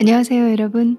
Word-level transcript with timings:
안녕하세요, 0.00 0.50
여러분. 0.50 0.96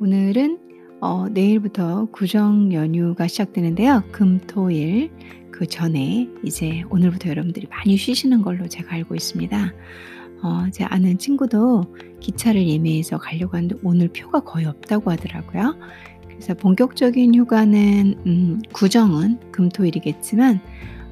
오늘은 0.00 0.58
어 1.00 1.28
내일부터 1.28 2.06
구정 2.12 2.72
연휴가 2.72 3.26
시작되는데요. 3.28 4.04
금, 4.12 4.40
토, 4.46 4.70
일 4.70 5.10
그 5.56 5.66
전에 5.66 6.28
이제 6.44 6.82
오늘부터 6.90 7.30
여러분들이 7.30 7.66
많이 7.70 7.96
쉬시는 7.96 8.42
걸로 8.42 8.68
제가 8.68 8.94
알고 8.94 9.14
있습니다. 9.14 9.72
어 10.42 10.66
제 10.70 10.84
아는 10.84 11.16
친구도 11.16 11.94
기차를 12.20 12.66
예매해서 12.68 13.16
가려고 13.16 13.56
하는데 13.56 13.74
오늘 13.82 14.08
표가 14.08 14.40
거의 14.40 14.66
없다고 14.66 15.10
하더라고요. 15.10 15.78
그래서 16.28 16.52
본격적인 16.52 17.34
휴가는 17.34 18.14
음 18.26 18.60
구정은 18.74 19.38
금, 19.50 19.70
토, 19.70 19.86
일이겠지만 19.86 20.60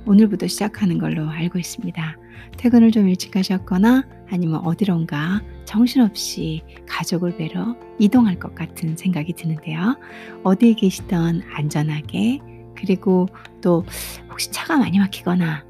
오늘부터 0.06 0.46
시작하는 0.46 0.98
걸로 0.98 1.26
알고 1.26 1.58
있습니다. 1.58 2.18
퇴근을 2.58 2.90
좀 2.90 3.08
일찍 3.08 3.34
하셨거나 3.36 4.06
아니면 4.28 4.60
어디론가 4.62 5.40
정신없이 5.64 6.62
가족을 6.86 7.36
뵈러 7.36 7.76
이동할 7.98 8.38
것 8.38 8.54
같은 8.54 8.96
생각이 8.96 9.32
드는데요. 9.34 9.96
어디에 10.42 10.74
계시던 10.74 11.42
안전하게 11.52 12.40
그리고 12.76 13.26
또 13.60 13.84
혹시 14.30 14.50
차가 14.50 14.76
많이 14.76 14.98
막히거나 14.98 15.64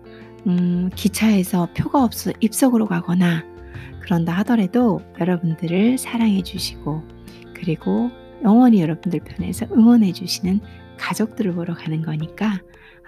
음, 0.47 0.91
기차에서 0.95 1.69
표가 1.75 2.05
없어 2.05 2.33
입석으로 2.41 2.87
가거나 2.87 3.45
그런다 4.01 4.33
하더라도 4.39 5.01
여러분들을 5.19 5.97
사랑해 5.99 6.43
주시고 6.43 7.03
그리고 7.55 8.11
영원히 8.43 8.83
여러분들 8.83 9.21
편에서 9.21 9.67
응원해 9.73 10.13
주시는 10.13 10.61
가족들을 10.99 11.55
보러 11.55 11.75
가는 11.75 12.03
거니까 12.03 12.61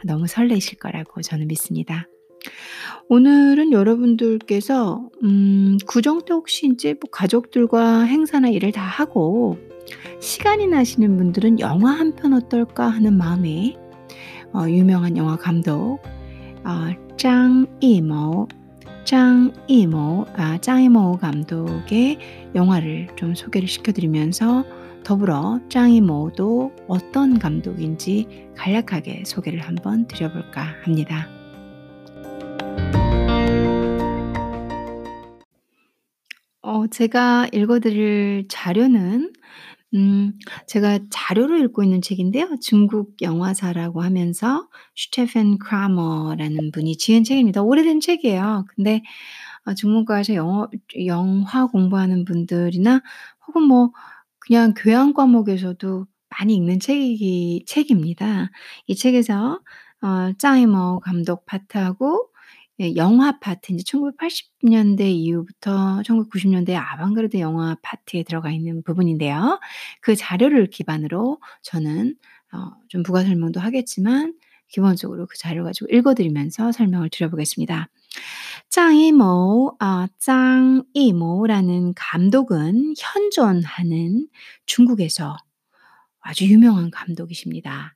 너무 0.05 0.27
설레실 0.27 0.79
거라고 0.79 1.21
저는 1.21 1.49
믿습니다. 1.49 2.07
오늘은 3.09 3.73
여러분들께서 3.73 5.09
음 5.23 5.79
구정 5.87 6.23
때 6.25 6.33
혹시 6.35 6.67
인제 6.67 6.95
뭐 6.95 7.11
가족들과 7.11 8.03
행사나 8.03 8.49
일을 8.49 8.73
다 8.73 8.83
하고 8.83 9.59
시간이 10.21 10.67
나시는 10.67 11.17
분들은 11.17 11.61
'영화 11.61 11.93
한 11.93 12.15
편 12.17 12.33
어떨까.' 12.33 12.89
하는 12.89 13.17
마음에 13.17 13.77
어 14.53 14.67
유명한 14.69 15.17
영화 15.17 15.37
감독 15.37 16.01
아장 16.65 17.67
이모 17.81 18.49
장 19.05 19.53
이모 19.69 20.27
아장 20.35 20.83
이모 20.83 21.17
감독의 21.17 22.19
영화를 22.55 23.09
좀 23.17 23.35
소개를 23.35 23.69
시켜 23.69 23.93
드리면서 23.93 24.65
더불어 25.05 25.61
장 25.69 25.93
이모도 25.93 26.73
어떤 26.89 27.39
감독인지 27.39 28.27
간략하게 28.57 29.23
소개를 29.25 29.61
한번 29.61 30.09
드려 30.09 30.33
볼까 30.33 30.75
합니다. 30.83 31.36
어 36.87 36.89
제가 36.91 37.49
읽어 37.53 37.81
드릴 37.81 38.47
자료는 38.49 39.33
음 39.95 40.33
제가 40.67 41.01
자료를 41.11 41.61
읽고 41.65 41.83
있는 41.83 42.03
책인데요. 42.03 42.57
중국 42.63 43.21
영화사라고 43.23 44.03
하면서 44.03 44.69
스테판 44.97 45.59
크라머라는 45.59 46.71
분이 46.73 46.97
지은 46.97 47.25
책입니다. 47.25 47.63
오래된 47.63 48.01
책이에요. 48.01 48.67
근데 48.75 49.03
어 49.67 49.75
중문과에서 49.75 50.35
영어 50.35 50.69
영화 51.07 51.67
공부하는 51.67 52.25
분들이나 52.25 53.03
혹은 53.49 53.63
뭐 53.63 53.93
그냥 54.41 54.75
교양 54.77 55.13
과목에서도 55.15 56.07
많이 56.31 56.55
읽는 56.55 56.81
책이기 56.81 57.65
책입니다. 57.67 58.51
이 58.87 58.95
책에서 58.97 59.61
어 60.03 60.33
짱이모 60.39 61.01
감독 61.01 61.47
파트하고 61.47 62.31
예 62.81 62.95
영화 62.97 63.39
파트 63.41 63.73
인제 63.73 63.85
1980 63.85 64.49
년대 64.65 65.11
이후부터 65.11 66.03
1990 66.03 66.51
년대 66.51 66.75
아방가르드 66.77 67.39
영화 67.41 67.77
파트에 67.83 68.23
들어가 68.23 68.51
있는 68.51 68.83
부분인데요. 68.83 69.59
그 70.03 70.15
자료를 70.17 70.69
기반으로 70.69 71.41
저는 71.63 72.17
어 72.53 72.73
좀 72.89 73.03
부가 73.03 73.23
설명도 73.25 73.61
하겠지만 73.61 74.35
기본적으로 74.69 75.27
그 75.27 75.37
자료 75.39 75.65
가지고 75.65 75.89
읽어 75.91 76.15
드리면서 76.15 76.73
설명을 76.73 77.11
드려 77.11 77.31
보겠습니다. 77.31 77.89
짱 78.71 78.97
이모 78.97 79.77
아 79.81 80.09
짱 80.19 80.85
이모라는 80.95 81.95
감독은 81.97 82.95
현존하는 82.99 84.29
중국에서 84.67 85.37
아주 86.21 86.47
유명한 86.47 86.91
감독이십니다. 86.91 87.95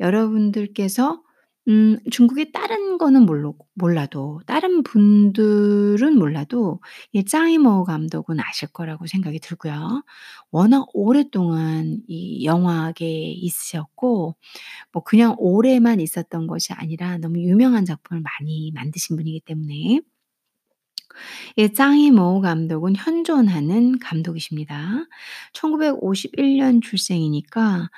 여러분들께서 0.00 1.22
음 1.68 1.98
중국의 2.12 2.52
다른 2.52 2.96
거는 2.96 3.26
몰로 3.26 3.56
몰라도 3.74 4.40
다른 4.46 4.82
분들은 4.84 6.16
몰라도 6.16 6.80
이 7.12 7.24
짱이모 7.24 7.82
감독은 7.84 8.38
아실 8.40 8.68
거라고 8.68 9.06
생각이 9.08 9.40
들고요. 9.40 10.02
워낙 10.52 10.86
오랫동안 10.94 11.98
이 12.06 12.44
영화계에 12.44 13.32
있으셨고 13.32 14.36
뭐 14.92 15.02
그냥 15.04 15.34
오래만 15.38 16.00
있었던 16.00 16.46
것이 16.48 16.72
아니라 16.74 17.18
너무 17.18 17.40
유명한 17.40 17.84
작품을 17.84 18.22
많이 18.22 18.72
만드신 18.74 19.16
분이기 19.16 19.40
때문에 19.40 20.00
이 21.56 21.72
짱이모 21.72 22.40
감독은 22.40 22.96
현존하는 22.96 23.98
감독이십니다. 23.98 25.06
1951년 25.52 26.82
출생이니까 26.82 27.90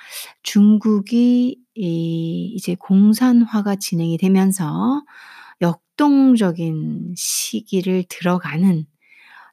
중국이 0.43 1.59
이 1.75 2.53
이제 2.55 2.75
공산화가 2.79 3.75
진행이 3.77 4.17
되면서 4.17 5.03
역동적인 5.61 7.13
시기를 7.15 8.03
들어가는 8.09 8.85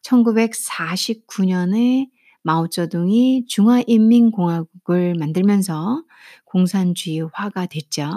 1949 0.03 1.44
년에 1.44 2.09
마오쩌둥이 2.43 3.47
중화인민공화국을 3.48 5.15
만들면서 5.15 6.04
공산주의화가 6.44 7.66
됐죠. 7.66 8.09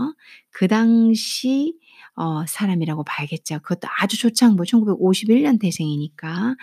그 0.51 0.67
당시 0.67 1.73
어 2.19 2.45
사람이라고 2.47 3.03
봐야겠죠. 3.05 3.59
그것도 3.63 3.87
아주 3.99 4.19
초창부 4.19 4.63
1951년 4.65 5.59
태생이니까. 5.59 6.55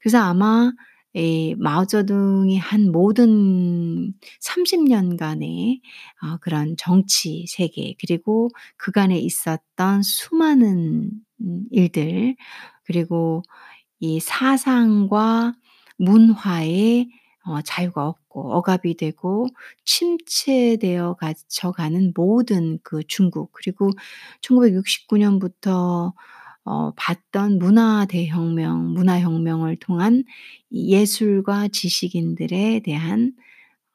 그래서 0.00 0.18
아마 0.18 0.72
이 1.14 1.54
마오쩌둥이 1.58 2.58
한 2.58 2.90
모든 2.90 4.12
30 4.40 4.82
년간의 4.84 5.80
어 6.22 6.38
그런 6.38 6.74
정치 6.76 7.46
세계 7.48 7.94
그리고 8.00 8.50
그간에 8.76 9.16
있었던 9.18 10.02
수많은 10.02 11.10
음 11.40 11.62
일들 11.70 12.34
그리고 12.84 13.42
이 14.00 14.20
사상과 14.20 15.54
문화의 15.98 17.08
어 17.46 17.60
자유가 17.62 18.08
없고 18.08 18.54
억압이 18.54 18.96
되고 18.96 19.46
침체되어 19.84 21.14
갇혀 21.14 21.72
가는 21.72 22.12
모든 22.16 22.78
그 22.82 23.02
중국 23.06 23.52
그리고 23.52 23.90
1969 24.40 25.18
년부터 25.18 26.14
어 26.64 26.92
봤던 26.96 27.58
문화 27.58 28.06
대혁명, 28.06 28.94
문화 28.94 29.20
혁명을 29.20 29.76
통한 29.76 30.24
이 30.70 30.92
예술가 30.94 31.68
지식인들에 31.68 32.80
대한 32.84 33.32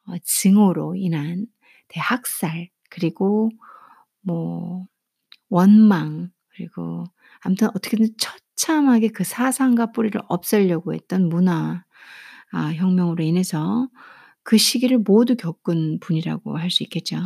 어 0.08 0.14
증오로 0.24 0.96
인한 0.96 1.48
대학살 1.90 2.70
그리고 2.90 3.50
뭐 4.22 4.86
원망 5.50 6.32
그리고 6.50 7.06
아무튼 7.42 7.70
어떻게든 7.70 8.10
처참하게 8.18 9.10
그 9.10 9.24
사상과 9.24 9.92
뿌리를 9.94 10.20
없애려고 10.28 10.94
했던 10.94 11.30
문화 11.30 11.84
아 12.52 12.74
혁명으로 12.74 13.24
인해서 13.24 13.90
그 14.44 14.58
시기를 14.58 15.00
모두 15.00 15.36
겪은 15.36 16.00
분이라고 16.02 16.58
할 16.58 16.72
수 16.72 16.84
있겠죠. 16.84 17.18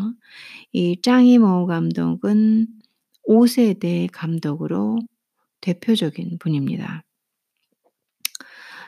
이 0.74 1.00
짱이모 1.02 1.68
감독은 1.68 2.68
5 3.26 3.48
세대 3.48 4.08
감독으로 4.12 5.00
대표적인 5.62 6.38
분입니다. 6.40 7.04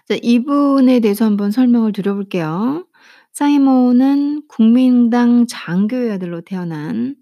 자 0.08 0.16
이분에 0.22 1.00
대해서 1.00 1.26
한번 1.26 1.52
설명을 1.52 1.92
드려 1.92 2.14
볼게요. 2.14 2.86
짱이모는 3.34 4.44
국민당 4.48 5.46
장교의 5.48 6.12
아들로 6.14 6.42
태어난 6.42 7.16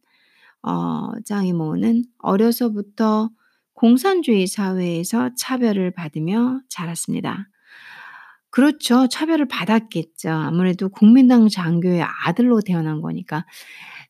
어 0.63 1.11
짱이모는 1.25 2.03
어려서부터 2.19 3.29
공산주의 3.73 4.47
사회에서 4.47 5.31
차별을 5.37 5.91
받으며 5.91 6.61
자랐습니다. 6.69 7.49
그렇죠. 8.53 9.07
차별을 9.07 9.47
받았겠죠. 9.47 10.29
아무래도 10.29 10.87
국민당 10.89 11.49
장교의 11.49 12.03
아들로 12.25 12.61
태어난 12.61 13.01
거니까. 13.01 13.45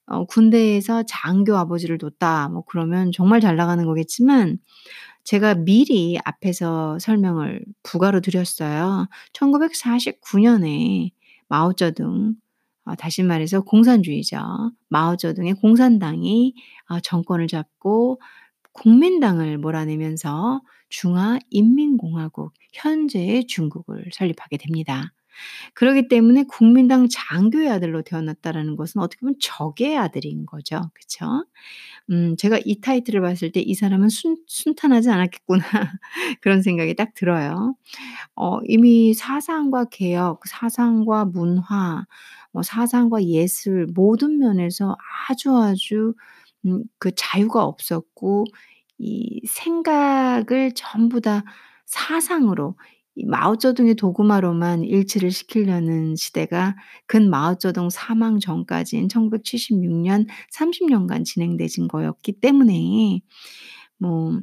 어 0.07 0.25
군대에서 0.25 1.03
장교 1.07 1.55
아버지를 1.57 1.97
뒀다 1.97 2.49
뭐 2.49 2.63
그러면 2.67 3.11
정말 3.13 3.39
잘 3.39 3.55
나가는 3.55 3.85
거겠지만 3.85 4.59
제가 5.23 5.55
미리 5.55 6.19
앞에서 6.25 6.99
설명을 6.99 7.63
부가로 7.83 8.19
드렸어요. 8.21 9.07
1949 9.33 10.39
년에 10.39 11.11
마오쩌둥 11.49 12.35
어 12.85 12.95
다시 12.95 13.23
말해서 13.23 13.61
공산주의죠. 13.61 14.37
마오쩌둥의 14.89 15.53
공산당이 15.55 16.53
어 16.89 16.99
정권을 17.01 17.47
잡고 17.47 18.21
국민당을 18.73 19.57
몰아내면서 19.59 20.61
중화인민공화국 20.93 22.53
현재의 22.73 23.47
중국을 23.47 24.05
설립하게 24.13 24.57
됩니다. 24.57 25.13
그러기 25.75 26.07
때문에 26.09 26.43
국민당 26.43 27.07
장교의 27.09 27.69
아들로 27.69 28.03
태어났다라는 28.03 28.75
것은 28.77 29.01
어떻게 29.01 29.21
보면 29.21 29.35
적의 29.41 29.97
아들인 29.97 30.45
거죠. 30.45 30.91
그쵸? 30.93 31.45
음 32.11 32.35
제가 32.37 32.59
이 32.65 32.81
타이틀을 32.81 33.21
봤을 33.21 33.51
때 33.51 33.61
'이 33.61 33.73
사람은 33.75 34.09
순 34.09 34.37
순탄하지 34.47 35.09
않았겠구나.' 35.09 35.57
그런 36.41 36.61
생각이 36.61 36.95
딱 36.95 37.13
들어요. 37.15 37.75
어 38.35 38.59
이미 38.67 39.13
사상과 39.13 39.85
개혁, 39.91 40.47
사상과 40.47 41.25
문화, 41.25 42.05
뭐 42.51 42.63
사상과 42.63 43.23
예술 43.25 43.87
모든 43.95 44.39
면에서 44.39 44.97
아주 45.29 45.55
아주 45.57 46.13
음 46.65 46.83
그 46.99 47.11
자유가 47.15 47.63
없었고 47.65 48.45
이 49.03 49.41
생각을 49.45 50.71
전부 50.75 51.19
다 51.19 51.44
사상으로 51.85 52.77
이 53.15 53.25
마오쩌둥의 53.25 53.95
도구마로만 53.95 54.83
일치를 54.83 55.29
시키려는 55.29 56.15
시대가 56.15 56.75
근 57.05 57.29
마오쩌둥 57.29 57.89
사망 57.89 58.39
전까지인 58.39 59.09
1976년 59.09 60.27
30 60.51 60.89
년간 60.89 61.25
진행되진 61.25 61.89
거였기 61.89 62.39
때문에 62.39 63.21
뭐 63.97 64.39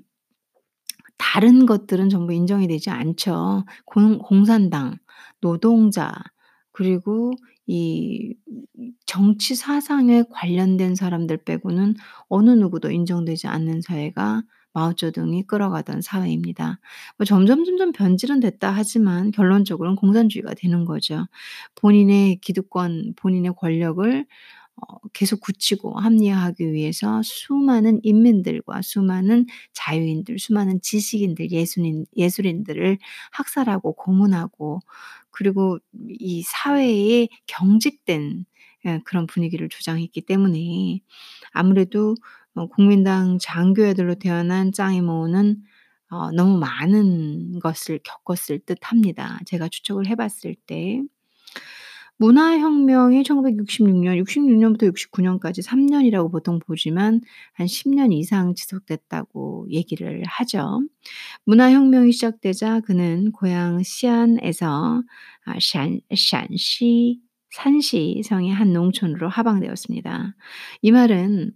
다른 1.17 1.65
것들은 1.67 2.11
전부 2.11 2.33
인정이 2.33 2.69
되지 2.69 2.91
않죠. 2.91 3.65
공 3.87 4.19
공산당, 4.19 4.97
노동자 5.41 6.13
그리고 6.73 7.33
이 7.73 8.35
정치 9.07 9.55
사상에 9.55 10.25
관련된 10.31 10.97
사람들 10.97 11.39
빼고는 11.45 11.95
어느 12.29 12.51
누구도 12.51 12.91
인정되지 12.91 13.47
않는 13.47 13.81
사회가 13.83 14.43
마오쩌둥이 14.73 15.45
끌어가던 15.47 16.01
사회입니다. 16.01 16.81
뭐 17.19 17.25
점점 17.25 17.65
점점 17.65 17.93
변질은 17.93 18.41
됐다 18.41 18.71
하지만 18.71 19.31
결론적으로는 19.31 19.97
공산주의가 19.97 20.55
되는 20.55 20.85
거죠. 20.85 21.27
본인의 21.77 22.37
기득권, 22.41 23.15
본인의 23.17 23.55
권력을 23.57 24.21
어 24.21 24.27
계속 25.13 25.41
굳히고 25.41 25.99
합리화하기 26.01 26.73
위해서 26.73 27.21
수많은 27.25 28.01
인민들과 28.03 28.83
수많은 28.83 29.47
자유인들, 29.75 30.39
수많은 30.39 30.81
지식인들, 30.83 31.51
예술인 31.53 32.07
예술인들을 32.17 32.99
학살하고 33.33 33.95
고문하고 33.95 34.81
그리고 35.31 35.79
이 36.09 36.43
사회에 36.43 37.29
경직된 37.47 38.45
예 38.87 39.01
그런 39.05 39.27
분위기를 39.27 39.69
주장했기 39.69 40.23
때문에 40.23 41.01
아무래도 41.53 42.15
어 42.55 42.67
국민당 42.69 43.39
장교애들로 43.41 44.17
태어난 44.17 44.73
짱이모는 44.73 45.63
어 46.11 46.31
너무 46.33 46.59
많은 46.59 47.61
것을 47.61 48.01
겪었을 48.05 48.61
듯 48.67 48.79
합니다. 48.83 49.39
제가 49.47 49.69
추측을 49.69 50.07
해 50.09 50.17
봤을 50.17 50.55
때. 50.67 51.03
문화혁명이 52.21 53.25
1966 53.25 53.97
년, 54.05 54.19
66 54.19 54.53
년부터 54.59 54.87
69 54.87 55.23
년까지 55.23 55.63
3 55.63 55.87
년이라고 55.87 56.31
보통 56.31 56.59
보지만 56.59 57.23
한 57.55 57.67
10년 57.67 58.13
이상 58.13 58.55
지속됐다고 58.55 59.69
얘기를 59.71 60.23
하죠. 60.27 60.83
문화혁명이 61.47 62.13
시작되자 62.13 62.81
그는 62.81 63.33
고향 63.33 63.83
시안에서 63.83 65.03
아陕 65.47 66.01
陕시 66.15 67.21
산시 67.51 68.23
성의 68.25 68.51
한 68.53 68.73
농촌으로 68.73 69.29
하방되었습니다. 69.29 70.37
이 70.83 70.93
말은 70.93 71.53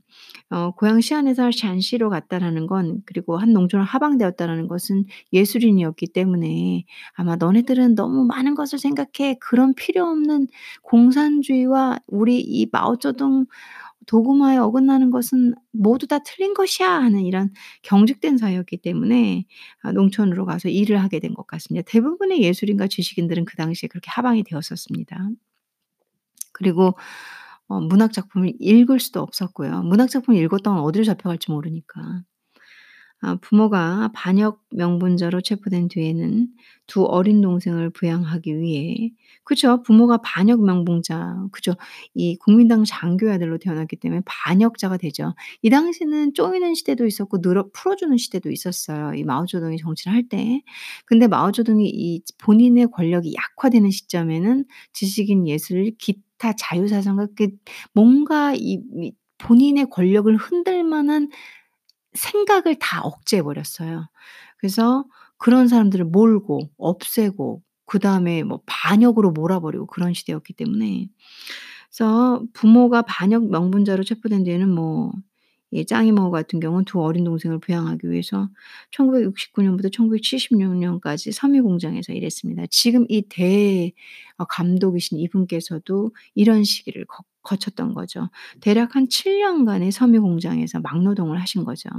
어 0.51 0.73
고향 0.73 1.01
시안에서 1.01 1.51
陕시로 1.53 2.11
갔다라는 2.11 2.67
건 2.67 3.03
그리고 3.07 3.37
한 3.39 3.53
농촌으로 3.53 3.87
하방되었다라는 3.87 4.67
것은 4.69 5.05
예술인이었기 5.33 6.09
때문에 6.09 6.85
아마 7.15 7.37
"너네들은 7.37 7.95
너무 7.95 8.25
많은 8.27 8.55
것을 8.55 8.79
생각해. 8.79 9.37
그런 9.41 9.75
필요 9.75 10.05
없는 10.07 10.49
공산주의와 10.83 12.01
우리 12.09 12.41
이 12.41 12.67
마오쩌둥 12.73 13.47
도구마에 14.07 14.59
어긋나는 14.59 15.11
것은 15.11 15.55
모두 15.73 16.07
다 16.09 16.19
틀린 16.21 16.55
것이야." 16.55 16.89
하는 16.91 17.21
이런 17.27 17.53
경직된 17.83 18.39
사회였기 18.39 18.79
때문에 18.79 19.45
아 19.83 19.93
농촌으로 19.93 20.47
가서 20.47 20.69
일을 20.71 21.03
하게 21.03 21.21
된 21.21 21.35
것 21.35 21.47
같습니다. 21.49 21.85
대부분의 21.91 22.43
예술인과 22.43 22.89
지식인들은 22.89 23.45
그 23.47 23.57
당시에 23.57 23.89
그렇게 23.89 24.11
하방이 24.11 24.45
되었었습니다. 24.45 25.31
그리고 26.55 26.97
어 27.69 27.81
문학 27.81 28.13
작품을 28.15 28.55
읽을 28.61 29.01
수도 29.01 29.21
없었고요. 29.23 29.83
문학 29.85 30.11
작품을 30.11 30.41
읽었다간 30.43 30.81
어디로 30.81 31.05
잡혀갈지 31.05 31.53
모르니까. 31.53 32.23
아 33.23 33.37
부모가 33.41 34.11
반역 34.15 34.61
명분자로 34.73 35.41
체포된 35.43 35.89
뒤에는 35.89 36.49
두 36.87 37.05
어린 37.05 37.41
동생을 37.41 37.91
부양하기 37.91 38.59
위해 38.61 39.13
그죠. 39.45 39.83
부모가 39.83 40.19
반역 40.19 40.63
명분자 40.65 41.47
그죠. 41.53 41.75
이 42.15 42.37
국민당 42.37 42.85
장교의 42.85 43.35
아들로 43.35 43.59
태어났기 43.59 43.97
때문에 43.97 44.23
반역자가 44.27 44.99
되죠. 44.99 45.35
이 45.63 45.71
당시는 45.71 46.35
쪼이는 46.35 46.75
시대도 46.75 47.07
있었고 47.07 47.41
늘어 47.41 47.69
풀어주는 47.73 48.15
시대도 48.19 48.51
있었어요, 48.51 49.15
이 49.15 49.25
마오쩌둥이 49.25 49.79
정치를 49.79 50.13
할 50.15 50.29
때. 50.29 50.63
근데 51.07 51.27
마오쩌둥이 51.29 51.89
이 51.89 52.21
본인의 52.39 52.89
권력이 52.93 53.35
약화되는 53.37 53.91
시점에는 53.91 54.65
지식인 54.93 55.49
예술 55.49 55.93
기타 56.45 56.53
자유사상과 56.57 57.29
그 57.37 57.49
뭔가 57.93 58.55
이 58.55 58.81
이 58.97 59.13
본인의 59.39 59.91
권력을 59.91 60.35
흔들 60.37 60.85
만한 60.85 61.29
생각을 62.15 62.77
다 62.77 63.03
억제해 63.03 63.43
버렸어요. 63.43 64.09
그래서 64.59 65.05
그런 65.39 65.69
사람들을 65.69 66.05
몰고 66.07 66.71
없애고 66.79 67.63
그 67.87 67.99
다음에 67.99 68.43
뭐 68.45 68.63
반역으로 68.67 69.33
몰아버리고 69.33 69.87
그런 69.87 70.15
시대였기 70.15 70.55
때문에 70.55 71.09
그래서 71.89 72.43
부모가 72.55 73.03
반역 73.03 73.51
명분자로 73.51 74.05
체포된 74.05 74.45
뒤에는 74.45 74.71
뭐 74.71 75.13
이 75.71 75.85
짱이모 75.85 76.31
같은 76.31 76.61
경우는 76.61 76.85
두 76.85 77.03
어린 77.03 77.25
동생을 77.25 77.59
부양하기 77.59 78.11
위해서 78.11 78.49
1969 78.93 79.63
년부터 79.63 79.89
1976 79.89 80.77
년까지 80.77 81.33
섬유 81.33 81.63
공장에서 81.63 82.13
일했습니다. 82.13 82.67
지금 82.71 83.07
이대어 83.09 83.91
감독이신 84.49 85.19
이분께서도 85.19 86.13
이런 86.35 86.65
시기를 86.65 87.05
거 87.07 87.25
거쳤던 87.43 87.95
거죠. 87.95 88.31
대략 88.61 88.97
한 88.97 89.09
7 89.09 89.39
년간의 89.41 89.93
섬유 89.93 90.23
공장에서 90.23 90.81
막노동을 90.81 91.41
하신 91.41 91.65
거죠. 91.65 91.91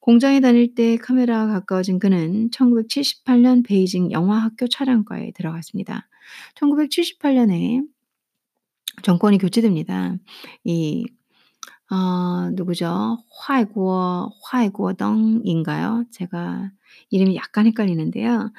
공장에 0.00 0.40
다닐 0.40 0.74
때 0.74 0.96
카메라가 0.98 1.54
가까워진 1.54 1.98
그는 1.98 2.50
1978년 2.50 3.64
베이징 3.64 4.12
영화학교 4.12 4.66
촬영과에 4.68 5.30
들어갔습니다. 5.32 6.08
1978 6.56 7.34
년에 7.36 7.82
정권이 9.02 9.38
교체됩니다. 9.38 10.16
이 10.64 11.06
어 11.90 12.50
누구죠? 12.52 13.18
화이구어 13.46 14.30
화이구어덩인가요? 14.42 16.04
제가 16.12 16.70
이름이 17.10 17.36
약간 17.36 17.66
헷갈리는데요. 17.66 18.50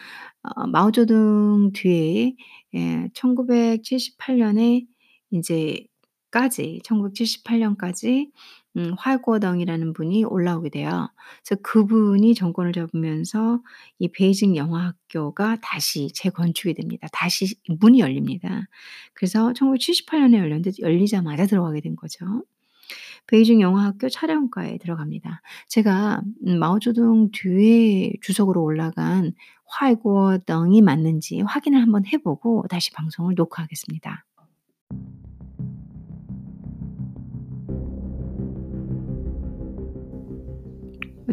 어 0.43 0.67
마오쩌둥 0.67 1.71
뒤에 1.73 2.35
예 2.75 3.09
1978 3.15 4.37
년에 4.39 4.85
인제 5.31 5.85
까지 6.31 6.81
1978 6.83 7.59
년까지 7.59 8.31
음 8.77 8.93
화이구어덩이라는 8.99 9.93
분이 9.93 10.23
올라오게 10.25 10.69
돼요. 10.69 11.09
그래서 11.43 11.61
그분이 11.63 12.35
정권을 12.35 12.73
잡으면서 12.73 13.61
이 13.99 14.09
베이징 14.11 14.55
영화학교가 14.55 15.57
다시 15.63 16.09
재건축이 16.13 16.73
됩니다. 16.75 17.07
다시 17.11 17.55
문이 17.81 18.01
열립니다. 18.01 18.67
그래서 19.15 19.51
1978 19.53 20.19
년에 20.21 20.37
열렸는데 20.39 20.71
열리자마자 20.79 21.45
들어가게 21.47 21.81
된 21.81 21.95
거죠. 21.95 22.43
베이징 23.27 23.61
영화학교 23.61 24.09
촬영과에 24.09 24.77
들어갑니다. 24.77 25.41
제가 25.67 26.21
음 26.47 26.59
마오쩌둥 26.59 27.31
뒤에 27.31 28.13
주석으로 28.21 28.63
올라간 28.63 29.33
화이구어덩이 29.67 30.81
맞는지 30.81 31.41
확인을 31.41 31.81
한번 31.81 32.05
해 32.05 32.17
보고 32.17 32.63
다시 32.69 32.91
방송을 32.91 33.35
녹화하겠습니다. 33.35 34.25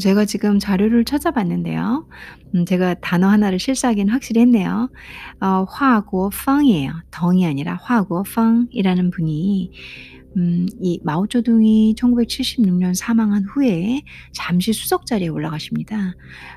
제가 0.01 0.25
지금 0.25 0.59
자료를 0.59 1.05
찾아봤는데요. 1.05 2.09
음 2.55 2.65
제가 2.65 2.95
단어 2.95 3.29
하나를 3.29 3.59
실수하긴 3.59 4.09
확실히 4.09 4.41
했네요. 4.41 4.91
어 5.41 5.65
화구어펑이에요. 5.69 6.93
덩이 7.11 7.47
아니라 7.47 7.79
화구어펑이라는 7.83 9.11
분이 9.11 9.71
음 10.37 10.67
이 10.81 11.01
마오쩌둥이 11.05 11.95
1976년 11.97 12.95
사망한 12.95 13.45
후에 13.45 14.03
잠시 14.33 14.73
수석 14.73 15.07
자리에 15.07 15.29
올라가십니다. 15.29 16.15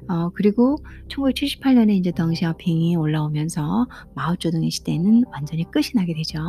어 0.08 0.30
그리고 0.34 0.78
1978 1.10 1.76
년에 1.76 1.96
인제 1.96 2.12
덩시아핑이 2.14 2.96
올라오면서 2.96 3.88
마오쩌둥의 4.16 4.72
시대는 4.72 5.26
완전히 5.32 5.70
끝이 5.72 5.88
나게 5.96 6.14
되죠. 6.14 6.40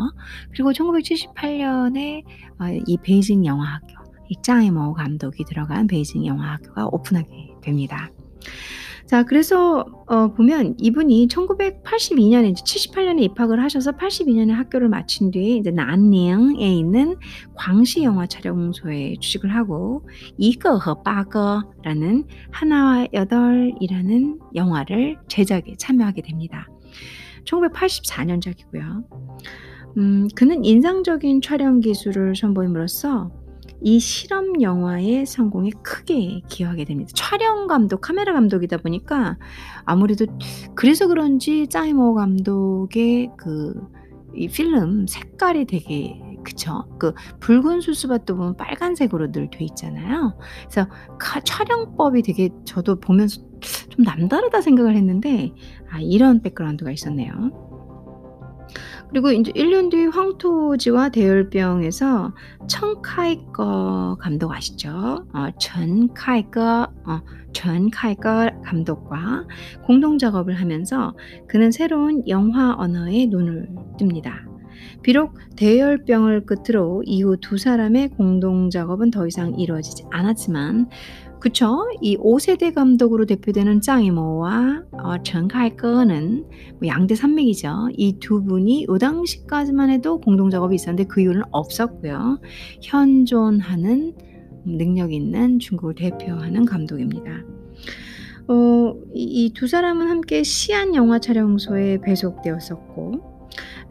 그리고 0.52 0.72
1978 0.72 1.58
년에 1.58 2.22
어 2.60 2.66
이 2.86 2.96
베이징 3.02 3.44
영화학교 3.44 3.88
이 4.28 4.34
짱이모 4.42 4.94
감독이 4.94 5.44
들어간 5.44 5.86
베이징 5.86 6.26
영화학교가 6.26 6.86
오픈하게 6.86 7.54
됩니다. 7.62 8.10
자, 9.06 9.22
그래서 9.22 9.84
어, 10.08 10.32
보면 10.34 10.74
이분이 10.78 11.28
1982년에 11.28 12.50
이제 12.50 12.62
78년에 12.62 13.22
입학을 13.22 13.62
하셔서 13.62 13.92
82년에 13.92 14.50
학교를 14.50 14.88
마친 14.88 15.30
뒤에 15.30 15.56
이제 15.56 15.70
난닝에 15.70 16.74
있는 16.74 17.16
광시 17.54 18.02
영화 18.02 18.26
촬영소에 18.26 19.14
취직을 19.20 19.54
하고 19.54 20.08
이거허 20.38 21.02
빠거라는 21.02 22.24
하나와 22.50 23.06
여덟이라는 23.12 24.40
영화를 24.56 25.18
제작에 25.28 25.76
참여하게 25.78 26.22
됩니다. 26.22 26.66
1984년작이고요. 27.44 29.04
음, 29.98 30.28
그는 30.34 30.64
인상적인 30.64 31.42
촬영 31.42 31.78
기술을 31.78 32.34
선보임으로써 32.34 33.30
이 33.82 33.98
실험 34.00 34.60
영화의 34.62 35.26
성공에 35.26 35.70
크게 35.82 36.40
기여하게 36.48 36.84
됩니다. 36.84 37.10
촬영 37.14 37.66
감독, 37.66 38.00
카메라 38.00 38.32
감독이다 38.32 38.78
보니까 38.78 39.38
아무래도 39.84 40.26
그래서 40.74 41.06
그런지 41.08 41.66
짜이모 41.68 42.14
감독의 42.14 43.30
그 43.36 43.74
이 44.36 44.48
필름 44.48 45.06
색깔이 45.06 45.64
되게 45.66 46.20
그쵸? 46.44 46.84
그 46.98 47.12
붉은 47.40 47.80
수수밭도 47.80 48.36
보면 48.36 48.56
빨간색으로 48.56 49.32
늘 49.32 49.48
돼 49.50 49.64
있잖아요. 49.64 50.38
그래서 50.68 50.88
카 51.18 51.40
촬영법이 51.40 52.22
되게 52.22 52.50
저도 52.64 53.00
보면서 53.00 53.40
'좀 53.88 54.04
남다르다.' 54.04 54.60
생각을 54.60 54.94
했는데 54.96 55.52
아 55.90 55.98
이런 56.00 56.42
백그라운드가 56.42 56.90
있었네요. 56.92 57.75
그리고 59.10 59.30
인제 59.30 59.52
1년 59.52 59.90
뒤 59.90 60.06
황토지와 60.06 61.10
대열병에서 61.10 62.34
청 62.68 63.00
카이거 63.02 64.16
감독 64.20 64.52
아시죠? 64.52 65.26
어 65.32 65.50
전 65.58 66.12
카이거 66.14 66.88
어 67.06 67.20
전 67.56 67.88
카이거 67.88 68.50
감독과 68.64 69.46
공동 69.86 70.18
작업을 70.18 70.60
하면서 70.60 71.16
그는 71.48 71.72
새로운 71.72 72.22
영화 72.28 72.74
언어에 72.76 73.26
눈을 73.26 73.70
뜹니다. 73.98 74.56
비록 75.02 75.38
대열병을 75.56 76.44
끝으로 76.44 77.02
이후 77.06 77.38
두 77.40 77.56
사람의 77.56 78.08
공동 78.08 78.68
작업은 78.68 79.10
더 79.10 79.26
이상 79.26 79.58
이루어지지 79.58 80.04
않았지만 80.10 80.90
그쵸. 81.40 81.86
이 82.00 82.16
5 82.18 82.38
세대 82.38 82.72
감독으로 82.72 83.26
대표되는 83.26 83.80
짱이모와 83.80 84.84
어정 84.92 85.48
칼거는 85.48 86.44
뭐 86.80 86.88
양대 86.88 87.14
산맥이죠. 87.14 87.90
이 87.96 88.18
두 88.18 88.42
분이 88.42 88.86
요 88.88 88.98
당시까지만 88.98 89.90
해도 89.90 90.18
공동 90.20 90.50
작업이 90.50 90.74
있었는데 90.74 91.04
그 91.04 91.20
이후는 91.20 91.42
없었고요. 91.52 92.40
현존하는 92.82 94.14
능력 94.64 95.12
있는 95.12 95.58
중국을 95.58 95.94
대표하는 95.94 96.64
감독입니다. 96.64 97.44
어 98.48 98.94
이두 99.14 99.66
사람은 99.66 100.08
함께 100.08 100.42
시안 100.42 100.94
영화 100.94 101.18
촬영소에 101.18 102.00
배속되었었고 102.00 103.12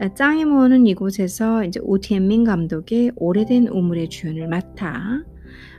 아 0.00 0.14
짱이모는 0.14 0.86
이곳에서 0.86 1.64
이제 1.64 1.80
오티엔민 1.82 2.44
감독의 2.44 3.12
오래된 3.16 3.68
우물의 3.68 4.08
주연을 4.08 4.48
맡아 4.48 5.22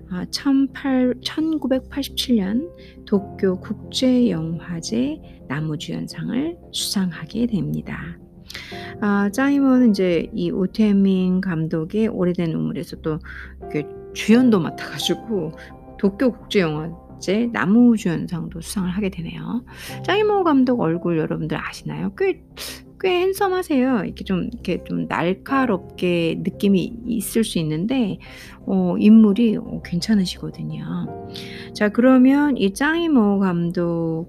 아 0.09 0.25
천팔 0.31 1.15
1987년 1.21 2.69
도쿄 3.05 3.59
국제영화제 3.59 5.45
남우주연상을 5.47 6.57
수상하게 6.71 7.47
됩니다. 7.47 8.17
아 9.01 9.29
짜이머는 9.29 9.87
인제 9.87 10.29
이 10.33 10.49
오태민 10.51 11.41
감독의 11.41 12.07
오래된 12.07 12.53
우물에서 12.53 12.97
또 13.01 13.19
주연도 14.13 14.59
맡아 14.59 14.89
가지고 14.89 15.51
도쿄 15.99 16.31
국제영화제 16.31 17.49
남우주연상도 17.51 18.61
수상을 18.61 18.89
하게 18.89 19.09
되네요. 19.09 19.65
짜이머 20.05 20.43
감독 20.43 20.79
얼굴 20.79 21.17
여러분들 21.17 21.57
아시나요? 21.57 22.13
꽤 22.17 22.41
꽤 22.99 23.21
핸섬하세요. 23.21 24.05
이렇게 24.05 24.23
좀 24.23 24.49
이렇게 24.51 24.83
좀 24.83 25.07
날카롭게 25.07 26.37
느낌이 26.39 26.93
있을 27.05 27.43
수 27.43 27.59
있는데 27.59 28.17
어 28.65 28.95
인물이 28.97 29.57
어 29.57 29.81
괜찮으시거든요. 29.83 31.29
자 31.73 31.89
그러면 31.89 32.57
이 32.57 32.73
짱이모 32.73 33.39
감독의 33.39 34.25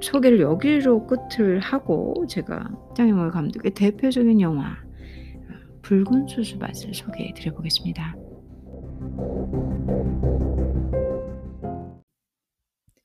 소개를 0.00 0.40
여기로 0.40 1.06
끝을 1.06 1.60
하고 1.60 2.24
제가 2.28 2.70
짱이모 2.96 3.30
감독의 3.30 3.72
대표적인 3.72 4.40
영화 4.40 4.70
어 4.70 5.80
붉은 5.82 6.28
수수밭을 6.28 6.94
소개해 6.94 7.34
드려 7.34 7.52
보겠습니다. 7.54 8.16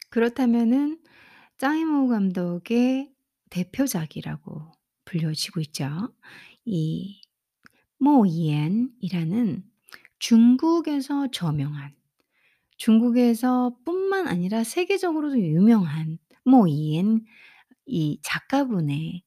그렇다면은 0.10 0.98
짱이모 1.58 2.08
감독의 2.08 3.15
대표작이라고 3.56 4.74
불려지고 5.06 5.62
있죠. 5.62 6.14
이 6.66 7.22
모이엔이라는 8.00 9.64
중국에서 10.20 11.32
저명한 11.32 11.96
중국에서 12.78 13.78
뿐만 13.86 14.28
아니라 14.28 14.66
세계적으로도 14.66 15.40
유명한 15.40 16.18
모이엔 16.44 17.24
이 17.86 18.20
작가분의 18.22 19.24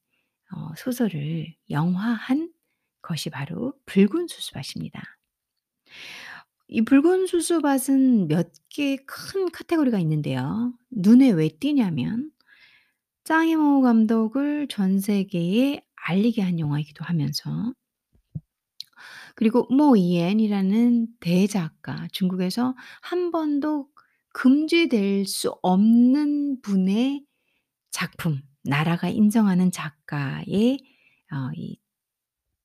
어 0.51 0.75
소설을 0.77 1.55
영화한 1.71 2.51
것이 3.01 3.31
바로 3.31 3.73
붉은 3.87 4.27
수수밭입니다. 4.27 5.01
이 6.67 6.81
붉은 6.83 7.25
수수밭은 7.25 8.27
몇 8.27 8.51
개의 8.69 8.97
큰 9.07 9.51
카테고리가 9.51 9.97
있는데요. 9.99 10.73
눈에 10.91 11.31
왜 11.31 11.49
띄냐면 11.49 12.31
짱이모 13.29 13.81
감독을 13.81 14.67
전 14.69 14.99
세계에 14.99 15.83
알리게 16.07 16.41
한 16.41 16.59
영화이기도 16.59 17.05
하면서 17.05 17.75
그리고 19.35 19.67
모 19.69 19.95
이엔이라는 19.95 21.07
대작가 21.19 22.07
중국에서 22.11 22.75
한 23.03 23.29
번도 23.29 23.87
금지될 24.33 25.27
수 25.27 25.55
없는 25.61 26.61
분의 26.63 27.23
작품, 27.91 28.41
나라가 28.63 29.09
인정하는 29.09 29.71
작가의 29.71 30.79
어 31.31 31.51
이 31.55 31.77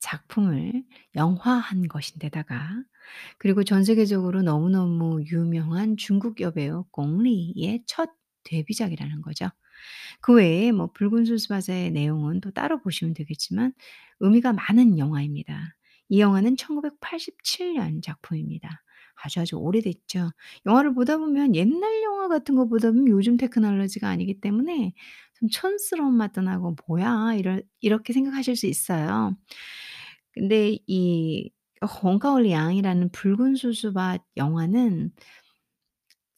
작품을 0.01 0.83
영화한 1.15 1.89
것인데다가 1.89 2.83
그리고 3.39 3.65
전 3.65 3.85
세계적으로 3.85 4.41
너무너무 4.43 5.23
유명한 5.27 5.99
중국 5.99 6.41
여배우 6.41 6.85
鞏리의 6.91 7.85
첫 7.87 8.11
데뷔작이라는 8.45 9.21
거죠. 9.21 9.51
그 10.21 10.35
외에 10.35 10.73
뭐 10.73 10.89
붉은 10.93 11.25
수수밭의 11.25 11.91
내용은 11.93 12.41
또 12.41 12.51
따로 12.51 12.81
보시면 12.81 13.15
되겠지만 13.15 13.73
의미가 14.21 14.53
많은 14.53 14.99
영화입니다. 14.99 15.77
이 16.09 16.21
영화는 16.21 16.57
1987년 16.57 18.03
작품입니다. 18.03 18.83
아주, 19.23 19.41
아주 19.41 19.57
오래됐죠. 19.57 20.31
영화를 20.67 20.95
보다 20.95 21.19
보면 21.19 21.55
옛날 21.55 22.03
영화 22.03 22.29
같은 22.29 22.57
거 22.57 22.67
보다 22.67 22.91
보면 22.91 23.09
요즘 23.09 23.37
테크놀로지가 23.37 24.09
아니기 24.09 24.41
때문에 24.41 24.93
좀 25.39 25.49
촌스러운 25.49 26.15
맛도 26.17 26.43
나고 26.43 26.77
'뭐야?' 26.89 27.35
이럴 27.39 27.63
이렇게 27.81 28.13
생각하실 28.13 28.57
수 28.57 28.67
있어요. 28.67 29.37
근데 30.33 30.79
이 30.87 31.51
홍가올 32.03 32.51
양이라는 32.51 33.11
붉은 33.13 33.57
수수밭 33.57 34.23
영화는 34.37 35.13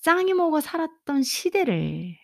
짱이모가 0.02 0.60
살았던 0.60 1.22
시대를 1.22 1.74
예 2.10 2.18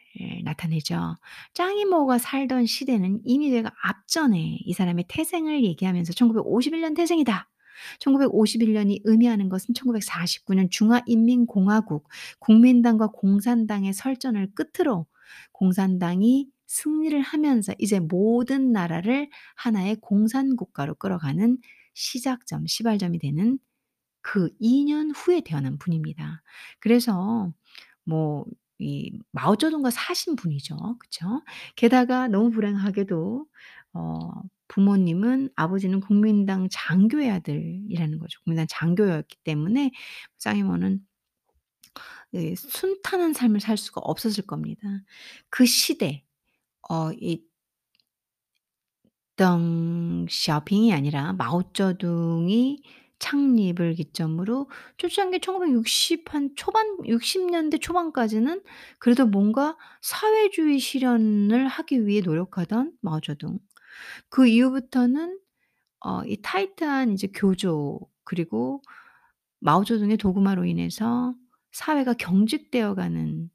나타내죠. 0.44 1.16
짱이모가 1.54 2.18
살던 2.18 2.66
시대는 2.66 3.20
이미 3.24 3.50
내가 3.50 3.72
앞전에 3.82 4.58
이 4.60 4.72
사람의 4.72 5.06
태생을 5.08 5.64
얘기하면서 5.64 6.12
"1951년 6.12 6.94
태생이다." 6.96 7.48
1951 8.00 8.74
년이 8.74 9.00
의미하는 9.04 9.48
것은 9.48 9.74
1949년 9.74 10.70
중화인민공화국 10.70 12.08
국민당과 12.38 13.08
공산당의 13.08 13.92
설전을 13.92 14.52
끝으로 14.54 15.06
공산당이 15.52 16.48
승리를 16.66 17.20
하면서 17.20 17.74
이제 17.78 18.00
모든 18.00 18.72
나라를 18.72 19.28
하나의 19.56 19.96
공산국가로 20.00 20.94
끌어가는 20.94 21.58
시작점, 21.94 22.66
시발점이 22.66 23.18
되는 23.18 23.58
그 24.22 24.50
2년 24.60 25.12
후에 25.14 25.42
태어난 25.42 25.78
분입니다. 25.78 26.42
그래서 26.80 27.52
뭐 28.04 28.46
이 28.82 29.12
마오쩌둥과 29.32 29.90
사신 29.90 30.36
분이죠. 30.36 30.76
그쵸? 30.98 31.42
게다가 31.76 32.28
너무 32.28 32.50
불행하게도 32.50 33.46
어 33.94 34.30
부모님은 34.68 35.50
아버지는 35.56 36.00
국민당 36.00 36.68
장교의 36.70 37.30
아들이라는 37.30 38.18
거죠. 38.18 38.40
국민당 38.44 38.66
장교였기 38.68 39.36
때문에 39.44 39.92
짱이모는 40.38 41.00
예 42.34 42.54
순탄한 42.54 43.32
삶을 43.34 43.60
살 43.60 43.76
수가 43.76 44.00
없었을 44.02 44.46
겁니다. 44.46 44.82
그 45.50 45.66
시대 45.66 46.24
어 46.90 47.12
이 47.20 47.42
덩 49.36 50.26
샤오핑이 50.30 50.92
아니라 50.92 51.32
마오쩌둥이 51.34 52.82
창립을 53.22 53.94
기점으로 53.94 54.68
초창기 54.98 55.40
1960 55.40 56.34
한 56.34 56.50
초반 56.56 56.98
60 57.06 57.50
년대 57.50 57.78
초반까지는 57.78 58.62
그래도 58.98 59.26
뭔가 59.26 59.76
사회주의 60.02 60.78
실현을 60.80 61.68
하기 61.68 62.06
위해 62.06 62.20
노력하던 62.20 62.92
마오쩌둥. 63.00 63.60
그 64.30 64.46
이후부터는 64.48 65.38
어 66.00 66.22
이 66.26 66.38
타이트한 66.42 67.12
이제 67.12 67.28
교조 67.34 68.00
그리고 68.24 68.82
마오쩌둥의 69.60 70.18
도구마로 70.18 70.64
인해서 70.66 71.34
사회가 71.72 72.14
경직되어 72.14 72.94
가는 72.96 73.50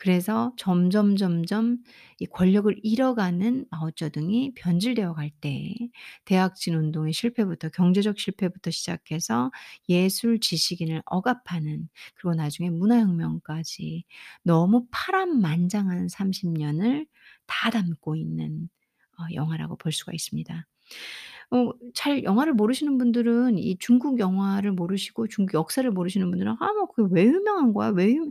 그래서 0.00 0.52
점점 0.56 1.16
점점 1.16 1.78
이 2.18 2.26
권력을 2.26 2.74
잃어가는 2.82 3.66
마오쩌둥이 3.70 4.54
변질되어 4.56 5.12
갈 5.14 5.30
때 5.40 5.74
대학진 6.24 6.74
운동의 6.74 7.12
실패부터 7.12 7.68
경제적 7.70 8.18
실패부터 8.18 8.70
시작해서 8.70 9.50
예술 9.88 10.40
지식인을 10.40 11.02
억압하는 11.06 11.88
그리고 12.14 12.34
나중에 12.34 12.70
문화혁명까지 12.70 14.04
너무 14.42 14.86
파란만장한 14.90 16.08
30 16.08 16.50
년을 16.50 17.06
다 17.46 17.70
담고 17.70 18.16
있는 18.16 18.68
어 19.18 19.24
영화라고 19.34 19.76
볼 19.76 19.92
수가 19.92 20.12
있습니다. 20.14 20.66
어 21.50 21.72
잘 21.94 22.22
영화를 22.24 22.54
모르시는 22.54 22.98
분들은 22.98 23.58
이 23.58 23.76
중국 23.78 24.18
영화를 24.20 24.72
모르시고 24.72 25.26
중국 25.28 25.54
역사를 25.54 25.88
모르시는 25.90 26.30
분들은 26.30 26.52
'아 26.60 26.72
뭐 26.74 26.86
그게 26.88 27.08
왜 27.14 27.24
유명한 27.26 27.72
거야? 27.72 27.88
왜 27.90 28.14
유' 28.16 28.30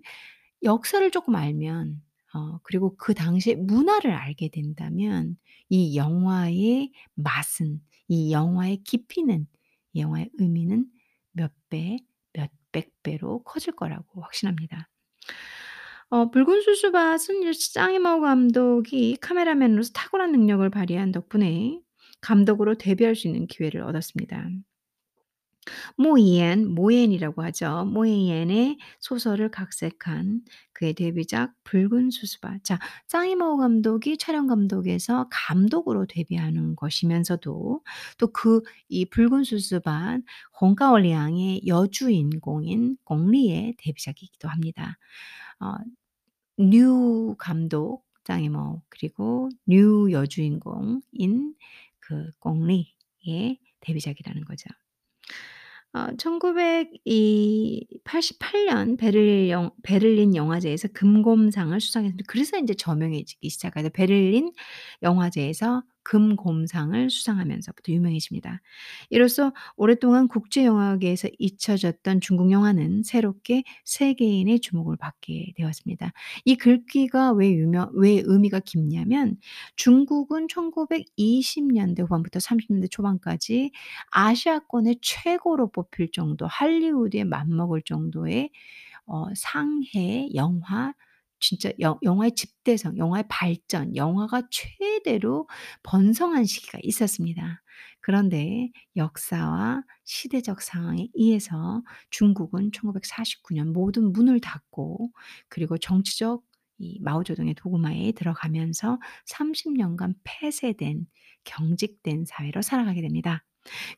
역사를 0.63 1.09
쪼끔 1.11 1.35
알면 1.35 2.01
어 2.33 2.59
그리고 2.63 2.95
그 2.97 3.13
당시의 3.13 3.55
문화를 3.57 4.11
알게 4.11 4.49
된다면 4.49 5.37
이 5.69 5.95
영화의 5.97 6.91
맛은 7.15 7.81
이 8.07 8.31
영화의 8.31 8.83
깊이는 8.83 9.47
이 9.93 10.01
영화의 10.01 10.29
의미는 10.37 10.87
몇 11.31 11.51
배, 11.69 11.97
몇 12.33 12.49
백 12.71 12.91
배로 13.01 13.41
커질 13.43 13.73
거라고 13.75 14.21
확신합니다. 14.21 14.89
어 16.09 16.29
붉은 16.31 16.61
수수밭은 16.61 17.51
짱이모 17.73 18.21
감독이 18.21 19.15
카메라맨으로서 19.21 19.91
탁월한 19.93 20.31
능력을 20.31 20.67
발휘한 20.69 21.11
덕분에 21.11 21.81
감독으로 22.21 22.75
데뷔할 22.75 23.15
수 23.15 23.27
있는 23.27 23.47
기회를 23.47 23.81
얻었습니다. 23.83 24.49
모이엔, 25.97 26.67
모옌이라고 26.73 27.43
하죠. 27.43 27.85
모이엔의 27.85 28.77
소설을 28.99 29.51
각색한 29.51 30.41
그의 30.73 30.93
데뷔작 30.93 31.53
붉은 31.63 32.09
수수밭. 32.11 32.63
자 32.63 32.79
짱이모 33.07 33.57
감독이 33.57 34.17
촬영 34.17 34.47
감독에서 34.47 35.27
감독으로 35.31 36.05
데뷔하는 36.07 36.75
것이면서도 36.75 37.81
또 38.17 38.27
그 38.33 38.61
이 38.89 39.05
붉은 39.05 39.43
수수밭 39.43 40.21
홍가오리앙의 40.61 41.67
여주인공인 41.67 42.97
鞏리의 43.05 43.75
데뷔작이기도 43.77 44.47
합니다. 44.49 44.97
어 45.61 45.75
뉴 46.57 47.35
감독 47.39 48.05
짱이모 48.25 48.81
그리고 48.89 49.49
뉴 49.67 50.11
여주인공인 50.11 51.55
그 51.99 52.31
鞏리의 52.39 53.59
데뷔작이라는 53.81 54.43
거죠. 54.45 54.69
어 55.93 56.07
1988 56.17 58.65
년 58.65 58.95
베를 58.97 59.49
영 59.49 59.71
베를린 59.83 60.35
영화제에서 60.35 60.89
금곰상을 60.93 61.79
수상했습니다. 61.81 62.25
그래서 62.27 62.57
인제 62.57 62.75
저명해지기 62.75 63.49
시작하죠. 63.49 63.89
베를린 63.89 64.51
영화제에서 65.01 65.81
금곰상을 66.09 67.07
수상하면서부터 67.11 67.91
유명해집니다. 67.91 68.61
이로써 69.11 69.53
오랫동안 69.75 70.27
국제 70.27 70.65
영화계에서 70.65 71.27
잊혀졌던 71.37 72.19
중국 72.21 72.49
영화는 72.51 73.03
새롭게 73.03 73.63
세계인의 73.85 74.59
주목을 74.59 74.97
받게 74.97 75.53
되었습니다. 75.55 76.11
이 76.45 76.55
글귀가 76.55 77.33
왜 77.33 77.51
유명 77.53 77.91
왜 77.93 78.23
의미가 78.25 78.61
깊냐면 78.61 79.37
중국은 79.75 80.47
1920 80.47 81.65
년대 81.71 82.01
후반부터 82.01 82.39
30 82.39 82.71
년대 82.73 82.87
초반까지 82.87 83.71
아시아권의 84.09 84.97
최고로 85.03 85.69
뽑힐 85.71 86.11
정도 86.11 86.47
할리우드에 86.47 87.23
맞먹을 87.23 87.83
정도의 87.83 88.49
어 89.05 89.25
상해 89.35 90.29
영화 90.35 90.93
진짜 91.39 91.71
영 91.79 91.97
영화의 92.03 92.33
집대성, 92.35 92.97
영화의 92.97 93.25
발전, 93.29 93.95
영화가 93.95 94.43
최대로 94.51 95.47
번성한 95.83 96.45
시기가 96.45 96.79
있었습니다. 96.83 97.61
그런데 98.01 98.71
역사와 98.95 99.83
시대적 100.03 100.61
상황에 100.61 101.07
의해서 101.13 101.83
중국은 102.09 102.71
1949년 102.71 103.71
모든 103.71 104.11
문을 104.11 104.39
닫고 104.39 105.11
그리고 105.49 105.77
정치적 105.77 106.43
이 106.79 106.99
마오쩌둥의 107.01 107.55
도구마에 107.55 108.13
들어가면서 108.13 108.99
30 109.25 109.73
년간 109.73 110.15
폐쇄된 110.23 111.07
경직된 111.43 112.25
사회로 112.25 112.61
살아가게 112.61 113.01
됩니다. 113.01 113.43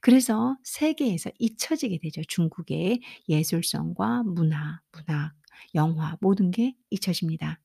그래서 0.01 0.57
세계에서 0.63 1.29
잊혀지게 1.39 1.99
되죠. 1.99 2.21
중국의 2.27 3.01
예술성과 3.29 4.23
문화, 4.23 4.81
문학, 4.91 5.33
영화 5.75 6.17
모든 6.21 6.51
게 6.51 6.75
잊혀집니다. 6.89 7.59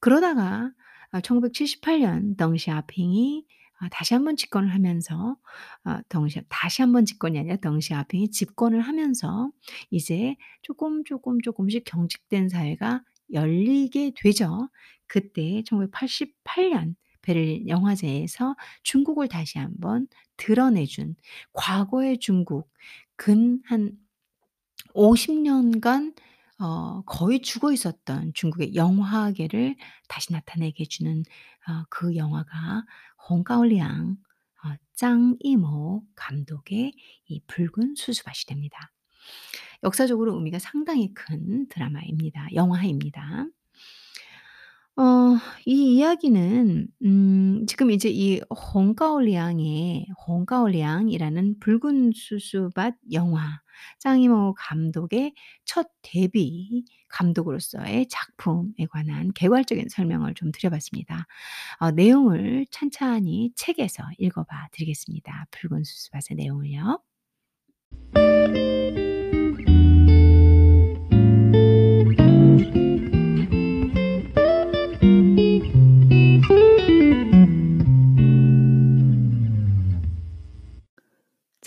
그러다가 0.00 0.72
아 1.10 1.20
1978년 1.20 2.36
덩시아핑이 2.36 3.46
아 3.80 3.88
다시 3.88 4.14
한번 4.14 4.36
집권을 4.36 4.72
하면서 4.74 5.36
아 5.84 6.02
덩시 6.08 6.40
다시 6.48 6.82
한번 6.82 7.04
집권이 7.06 7.38
아니라 7.38 7.56
덩시아핑이 7.56 8.30
집권을 8.30 8.80
하면서 8.80 9.50
이제 9.90 10.36
쪼끔, 10.62 11.04
쪼끔, 11.04 11.40
쪼끔씩 11.40 11.84
경직된 11.86 12.48
사회가 12.48 13.02
열리게 13.32 14.12
되죠. 14.16 14.68
그때 15.06 15.62
1988년 15.66 16.94
베를린 17.22 17.68
영화제에서 17.68 18.56
중국을 18.82 19.28
다시 19.28 19.58
한번 19.58 20.06
드러내 20.36 20.86
준 20.86 21.16
과거의 21.52 22.18
중국 22.18 22.70
근 23.16 23.60
한 23.64 23.92
50 24.94 25.32
년간 25.42 26.14
어 26.60 27.02
거의 27.06 27.40
죽어 27.42 27.72
있었던 27.72 28.32
중국의 28.34 28.74
영화계를 28.74 29.76
다시 30.08 30.32
나타내게 30.32 30.82
해 30.84 30.86
주는 30.88 31.22
어 31.68 31.84
그 31.90 32.16
영화가 32.16 32.84
홍가오리앙 33.28 34.16
어 34.64 34.74
짱 34.94 35.36
이모 35.40 36.02
감독의 36.16 36.92
이 37.26 37.40
붉은 37.46 37.94
수수밭이 37.96 38.44
됩니다. 38.48 38.92
역사적으로 39.84 40.34
의미가 40.36 40.58
상당히 40.58 41.14
큰 41.14 41.68
드라마입니다. 41.68 42.48
영화입니다. 42.54 43.46
어 45.00 45.30
이 45.66 45.96
이야기는 45.96 46.88
음 47.04 47.66
지금 47.66 47.90
이제 47.90 48.08
이 48.10 48.40
홍가오리앙의 48.74 50.06
홍가오리앙이라는 50.26 51.58
붉은 51.60 52.12
수수밭 52.14 52.96
영화 53.12 53.60
짱이모 53.98 54.54
감독의 54.58 55.34
첫 55.64 55.88
데뷔 56.02 56.84
감독으로서의 57.08 58.08
작품에 58.08 58.86
관한 58.90 59.32
개괄적인 59.34 59.88
설명을 59.88 60.34
좀 60.34 60.52
드려 60.52 60.70
봤습니다. 60.70 61.26
어 61.78 61.90
내용을 61.90 62.66
찬찬히 62.70 63.52
책에서 63.56 64.02
읽어 64.18 64.44
봐 64.44 64.68
드리겠습니다. 64.72 65.46
붉은 65.50 65.84
수수밭의 65.84 66.36
내용을요. 66.36 67.00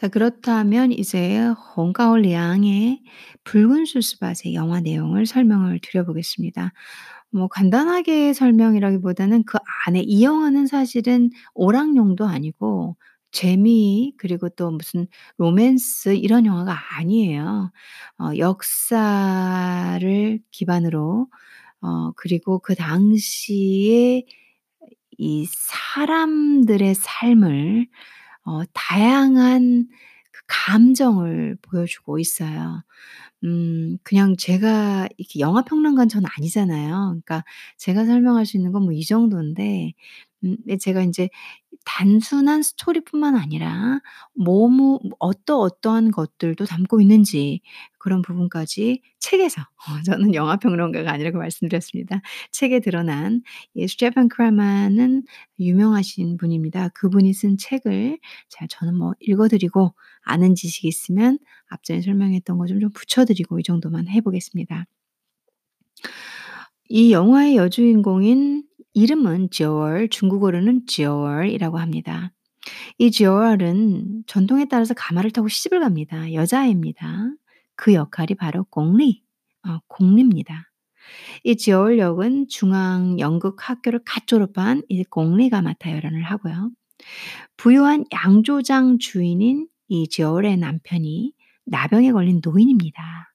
자 0.04 0.10
그렇다면 0.10 0.92
이제 0.92 1.38
홍가오리앙의 1.78 3.02
붉은 3.46 3.86
수수밭의 3.86 4.54
영화 4.54 4.82
내용을 4.82 5.26
설명을 5.26 5.80
드려 5.82 6.04
보겠습니다. 6.04 6.74
뭐 7.32 7.48
간단하게 7.48 8.34
설명이라기보다는 8.34 9.44
그 9.46 9.58
안에 9.88 10.02
이 10.02 10.22
영화는 10.26 10.68
사실은 10.68 11.30
오락용도 11.54 12.26
아니고 12.26 12.98
재미 13.32 14.14
그리고 14.18 14.50
또 14.50 14.72
무슨 14.72 15.08
로맨스 15.38 16.16
이런 16.16 16.46
영화가 16.46 16.76
아니에요. 16.98 17.72
어 18.20 18.32
역사를 18.38 19.30
기반으로 20.52 21.28
어 21.82 22.12
그리고 22.18 22.60
그 22.60 22.76
당시에 22.76 24.24
이 25.18 25.46
사람들의 25.48 26.96
삶을 26.96 27.88
어 28.46 28.62
다양한 28.74 29.88
그 30.32 30.42
감정을 30.48 31.58
보여주고 31.62 32.20
있어요. 32.20 32.84
음 33.44 33.98
그냥 34.04 34.36
제가 34.38 35.08
이렇게 35.18 35.40
영화 35.40 35.64
평론가는 35.64 36.10
저는 36.10 36.30
아니잖아요. 36.38 36.92
그러니까 37.12 37.44
제가 37.78 38.06
설명할 38.06 38.46
수 38.46 38.58
있는 38.58 38.72
건 38.72 38.84
뭐 38.86 38.94
이 38.94 39.04
정도인데 39.06 39.94
음네 40.44 40.78
제가 40.80 41.02
인제 41.04 41.30
단순한 41.86 42.64
스토리뿐만 42.64 43.36
아니라 43.36 44.00
뭐뭐 44.36 45.00
어떠어떠한 45.20 46.12
것들도 46.12 46.66
담고 46.66 47.02
있는지 47.02 47.62
그런 48.04 48.22
부분까지 48.22 49.02
책에서 49.20 49.62
어 49.62 50.04
저는 50.06 50.36
영화 50.36 50.58
평론가가 50.58 51.12
아니라고 51.12 51.40
말씀드렸습니다. 51.40 52.22
책에 52.52 52.82
드러난 52.82 53.42
이 53.76 53.88
스테판 53.88 54.30
크라마는 54.30 55.24
유명하신 55.60 56.38
분입니다. 56.38 56.90
그분이 56.90 57.34
쓴 57.34 57.58
책을 57.58 58.20
자 58.50 58.68
저는 58.70 58.96
뭐 58.98 59.14
읽어 59.22 59.48
드리고 59.48 59.96
아는 60.24 60.56
지식이 60.56 60.88
있으면 60.88 61.40
앞전에 61.70 62.02
설명했던 62.02 62.58
거 62.58 62.66
좀 62.68 62.80
좀 62.82 62.92
붙여 62.94 63.26
드리고 63.26 63.60
이 63.60 63.64
정도만 63.64 64.08
해 64.10 64.22
보겠습니다. 64.22 64.86
이 66.90 67.12
영화의 67.12 67.56
여주인공인 67.58 68.64
이름은 68.94 69.50
Joel 69.52 70.10
중국어로는 70.10 70.86
Joel이라고 70.88 71.80
합니다. 71.80 72.32
이 72.98 73.12
Joel은 73.12 74.24
전통에 74.28 74.66
따라서 74.66 74.94
가마를 74.94 75.32
타고 75.32 75.48
시집을 75.48 75.80
갑니다. 75.82 76.34
여자아이입니다. 76.34 77.32
그 77.76 77.94
역할이 77.94 78.36
바로 78.36 78.64
공리 78.66 79.24
어 79.68 79.80
공리입니다. 79.88 80.72
이 81.44 81.56
Joel 81.58 82.00
역은 82.00 82.48
중앙 82.48 83.20
연극 83.20 83.70
학교를 83.70 84.02
갓 84.06 84.28
졸업한 84.28 84.84
이 84.90 85.04
공리가 85.04 85.62
맡아 85.62 85.92
열연을 85.92 86.24
하고요. 86.24 86.72
부유한 87.58 88.06
양조장 88.14 89.00
주인인 89.00 89.68
이 89.90 90.08
Joel의 90.08 90.58
남편이 90.58 91.34
나병에 91.66 92.12
걸린 92.12 92.42
노인입니다. 92.44 93.34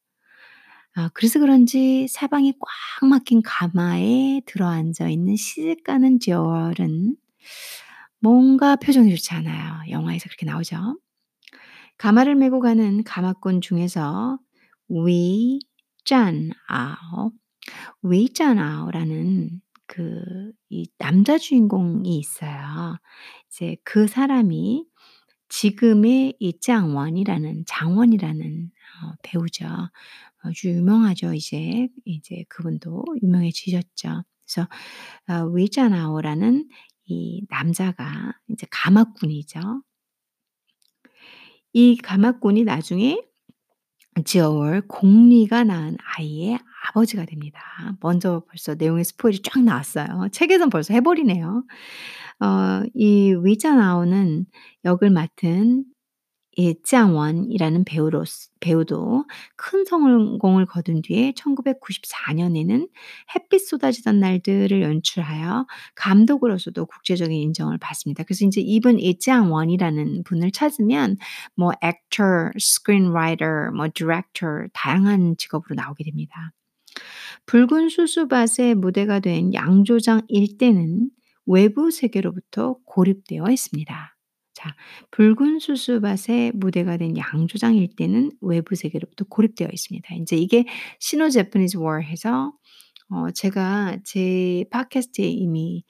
아 0.95 1.11
그래서 1.15 1.39
그런지 1.39 2.09
사방이 2.09 2.55
꽉 2.61 3.09
막힌 3.09 3.43
가마에 3.43 4.43
들어앉아 4.47 5.09
있는 5.11 5.37
시집가는 5.37 6.19
Joel은 6.21 7.17
뭔가 8.21 8.77
표정이 8.77 9.15
좋지 9.15 9.33
않아요. 9.35 9.83
영화에서 9.91 10.25
그렇게 10.29 10.45
나오죠. 10.47 10.99
가마를 11.99 12.35
메고 12.37 12.61
가는 12.61 13.03
가마꾼 13.05 13.61
중에서 13.61 14.39
위 14.89 15.61
짠 16.05 16.51
아오, 16.69 17.33
위 18.03 18.29
짠 18.33 18.59
아오라는 18.59 19.61
그 19.87 20.53
이 20.71 20.87
남자 20.99 21.39
주인공이 21.39 22.19
있어요. 22.19 22.99
이제 23.49 23.77
그 23.85 24.07
사람이 24.07 24.85
지금의 25.49 26.37
이 26.41 26.61
장원이라는 26.61 27.65
장원이라는 27.67 28.71
어 29.05 29.13
배우죠. 29.23 29.67
아주 30.43 30.69
유명하죠 30.71 31.35
이제. 31.35 31.89
이제 32.05 32.45
그분도 32.51 33.05
유명해지셨죠. 33.23 34.25
그래서 34.47 34.69
어위 35.31 35.71
짠아오라는 35.71 36.69
이 37.07 37.47
남자가 37.51 38.33
인제 38.49 38.67
가마꾼이죠. 38.71 39.83
이 41.73 41.97
가마꾼이 41.97 42.65
나중에 42.65 43.23
Joel 44.25 44.83
공리가 44.89 45.65
낳은 45.65 45.97
아이의 46.17 46.59
아버지가 46.89 47.25
됩니다. 47.25 47.61
먼저 48.01 48.43
벌써 48.49 48.75
내용의 48.75 49.05
스포일이 49.05 49.41
쫙 49.43 49.63
나왔어요. 49.63 50.29
책에선 50.33 50.71
벌써 50.71 50.95
해 50.95 51.01
버리네요. 51.01 51.65
어 52.41 52.83
이위 52.95 53.59
짠아오는 53.59 54.47
역을 54.85 55.11
맡은 55.11 55.85
이 56.59 56.75
장원이라는 56.83 57.85
배우로스 57.85 58.51
배우도 58.59 59.27
큰 59.55 59.85
성공을 59.85 60.67
거둔 60.67 61.03
뒤에 61.03 61.33
1994 61.37 62.33
년에는 62.33 62.89
햇빛 63.33 63.61
쏟아지던 63.61 64.19
날들을 64.19 64.83
연출하여 64.83 65.69
감독으로서도 65.95 66.87
국제적인 66.87 67.33
인정을 67.33 67.79
받습니다. 67.79 68.25
그래서 68.25 68.45
인제 68.45 68.61
이분 68.61 68.99
이 68.99 69.21
장원이라는 69.21 70.25
분을 70.25 70.51
찾으면 70.51 71.19
뭐 71.55 71.71
actor, 71.85 72.51
screenwriter, 72.57 73.71
뭐 73.71 73.87
director 73.95 74.67
다양한 74.73 75.37
직업으로 75.39 75.77
나오게 75.77 76.03
됩니다. 76.03 76.53
붉은 77.47 77.89
수수밭의 77.89 78.75
무대가 78.75 79.21
된 79.21 79.55
양조장 79.55 80.23
일대는 80.27 81.11
외부 81.47 81.93
세계로부터 81.93 82.79
고립되어 82.85 83.45
있습니다. 83.49 84.18
자 84.59 84.75
붉은 85.13 85.61
수수밭의 85.61 86.51
무대가 86.55 86.97
된 86.97 87.17
양조장 87.17 87.77
일대는 87.77 88.33
외부 88.41 88.75
세계로부터 88.75 89.25
고립되어 89.29 89.69
있습니다. 89.73 90.13
인제 90.17 90.37
이게 90.37 90.65
시노 90.99 91.31
제퍼니즈 91.31 91.77
워 91.77 91.99
해서 91.99 92.53
어 93.09 93.31
제가 93.31 93.99
제 94.05 94.65
팟캐스트에 94.73 95.27
이미 95.29 95.85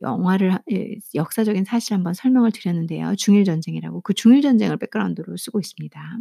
영화를 0.00 0.52
하예 0.52 0.94
역사적인 1.14 1.64
사실을 1.64 1.98
한번 1.98 2.14
설명을 2.14 2.50
드렸는데요. 2.52 3.14
중일 3.16 3.44
전쟁이라고. 3.44 4.00
그 4.00 4.14
중일 4.14 4.40
전쟁을 4.40 4.78
백그라운드로 4.78 5.36
쓰고 5.36 5.60
있습니다. 5.60 6.18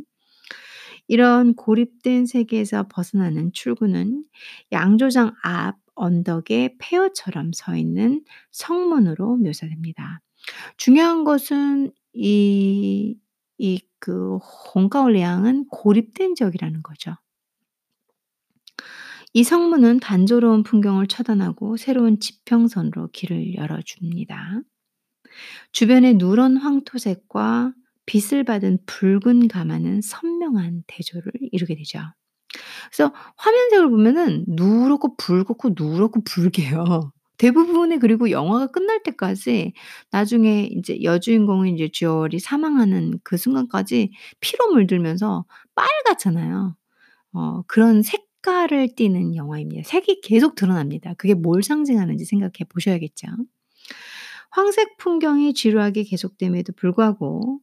이런 1.07 1.55
고립된 1.55 2.25
세계에서 2.25 2.87
벗어나는 2.89 3.51
출구는 3.53 4.25
양조장 4.73 5.33
앞 5.41 5.77
언덕에 5.95 6.75
폐허처럼 6.79 7.51
서 7.53 7.77
있는 7.77 8.23
성문으로 8.51 9.37
묘사됩니다. 9.37 10.21
중요한 10.77 11.23
것은 11.23 11.91
이 12.13 13.15
이 13.59 13.79
그 13.99 14.37
홍가올리앙은 14.37 15.67
고립된 15.69 16.35
지역이라는 16.35 16.83
거죠. 16.83 17.15
이 19.33 19.43
성문은 19.43 19.99
단조로운 19.99 20.63
풍경을 20.63 21.07
차단하고 21.07 21.77
새로운 21.77 22.19
지평선으로 22.19 23.09
길을 23.11 23.55
열어 23.55 23.81
줍니다. 23.83 24.61
주변의 25.71 26.15
누런 26.15 26.57
황토색과 26.57 27.73
빛을 28.05 28.43
받은 28.45 28.79
붉은 28.85 29.47
가마는 29.47 30.01
선명한 30.01 30.83
대조를 30.87 31.31
이루게 31.51 31.75
되죠. 31.75 31.99
그래서 32.91 33.13
화면색을 33.37 33.89
보면은 33.89 34.45
누렇고 34.47 35.17
붉고 35.17 35.71
누렇고 35.77 36.23
붉게요. 36.23 37.11
대부분의 37.37 37.99
그리고 37.99 38.31
영화가 38.31 38.67
끝날 38.67 39.03
때까지 39.03 39.73
나중에 40.11 40.65
인제 40.71 41.03
여주인공인 41.03 41.75
이제 41.75 41.89
Joel이 41.91 42.39
사망하는 42.39 43.19
그 43.23 43.37
순간까지 43.37 44.11
피로 44.39 44.67
물들면서 44.71 45.45
빨갛잖아요. 45.75 46.75
어 47.33 47.61
그런 47.67 48.01
색깔을 48.03 48.95
띠는 48.95 49.35
영화입니다. 49.35 49.83
색이 49.87 50.21
계속 50.21 50.55
드러납니다. 50.55 51.13
그게 51.17 51.33
뭘 51.35 51.63
상징하는지 51.63 52.25
생각해 52.25 52.65
보셔야겠죠. 52.69 53.27
황색 54.51 54.97
풍경이 54.97 55.53
지루하게 55.53 56.03
계속됨에도 56.03 56.73
불구하고 56.73 57.59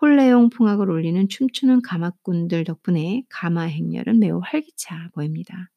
홀레용 0.00 0.50
풍악을 0.50 0.88
울리는 0.88 1.28
춤추는 1.28 1.82
가마꾼들 1.82 2.64
덕분에 2.64 3.24
가마 3.28 3.62
행렬은 3.62 4.20
매우 4.20 4.40
활기차 4.42 5.10
보입니다. 5.14 5.70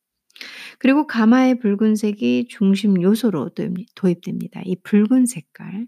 그리고 0.80 1.08
가마의 1.08 1.60
붉은색이 1.60 2.48
중심 2.50 3.02
요소로 3.02 3.50
도입 3.50 3.76
도입됩니다. 3.96 4.62
이 4.65 4.76
붉은 4.78 5.26
색깔. 5.26 5.88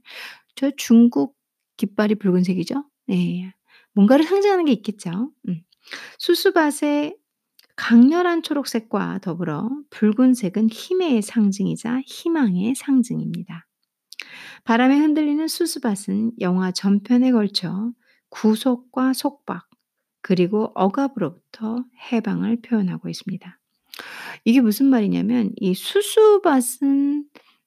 저 0.55 0.71
중국 0.77 1.35
깃발이 1.77 2.15
붉은색이죠? 2.15 2.83
네. 3.07 3.53
뭔가를 3.93 4.25
상징하는 4.25 4.65
게 4.65 4.71
있겠죠. 4.73 5.31
음. 5.47 5.61
수수밭의 6.19 7.17
강렬한 7.75 8.43
초록색과 8.43 9.19
더불어 9.19 9.69
붉은색은 9.89 10.69
힘의 10.69 11.21
상징이자 11.21 12.01
희망의 12.05 12.75
상징입니다. 12.75 13.67
바람에 14.63 14.97
흔들리는 14.97 15.47
수수밭은 15.47 16.33
영화 16.39 16.71
전편에 16.71 17.31
걸쳐 17.31 17.91
구속과 18.29 19.13
속박 19.13 19.67
그리고 20.21 20.71
억압으로부터 20.75 21.83
해방을 22.11 22.61
표현하고 22.61 23.09
있습니다. 23.09 23.59
이게 24.45 24.61
무슨 24.61 24.87
말이냐면 24.87 25.51
이 25.57 25.73
수수밭은 25.73 27.25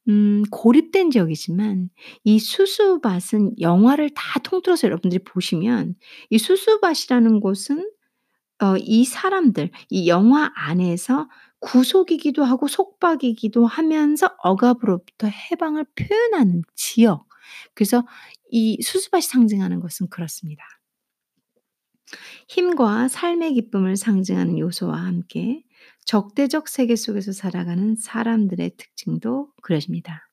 음 0.09 0.43
고립된 0.51 1.11
지역이지만 1.11 1.91
이 2.25 2.39
수수밭은 2.39 3.61
영화를 3.61 4.11
다 4.15 4.39
통틀어서 4.41 4.87
여러분들이 4.87 5.25
보시면 5.25 5.95
이 6.31 6.39
수수밭이라는 6.39 7.41
곳은 7.41 7.91
어 8.63 8.77
이 8.79 9.05
사람들 9.05 9.71
이 9.91 10.09
영화 10.09 10.53
안에서 10.57 11.29
구속이기도 11.61 12.45
하고 12.45 12.69
속박이기도 12.69 13.67
하면서 13.67 14.31
억압으로부터 14.43 15.29
해방을 15.29 15.87
표현하는 15.97 16.63
지역. 16.77 17.27
그래서 17.75 18.07
이 18.51 18.81
수수밭이 18.83 19.23
상징하는 19.23 19.81
것은 19.81 20.09
그렇습니다. 20.11 20.65
힘과 22.49 23.09
삶의 23.09 23.55
기쁨을 23.55 23.97
상징하는 23.97 24.59
요소와 24.59 24.97
함께 24.97 25.63
적대적 26.07 26.69
세계 26.69 26.95
속에서 26.95 27.33
살아가는 27.33 27.97
사람들의 27.97 28.77
특징도 28.77 29.51
그려집니다. 29.61 30.31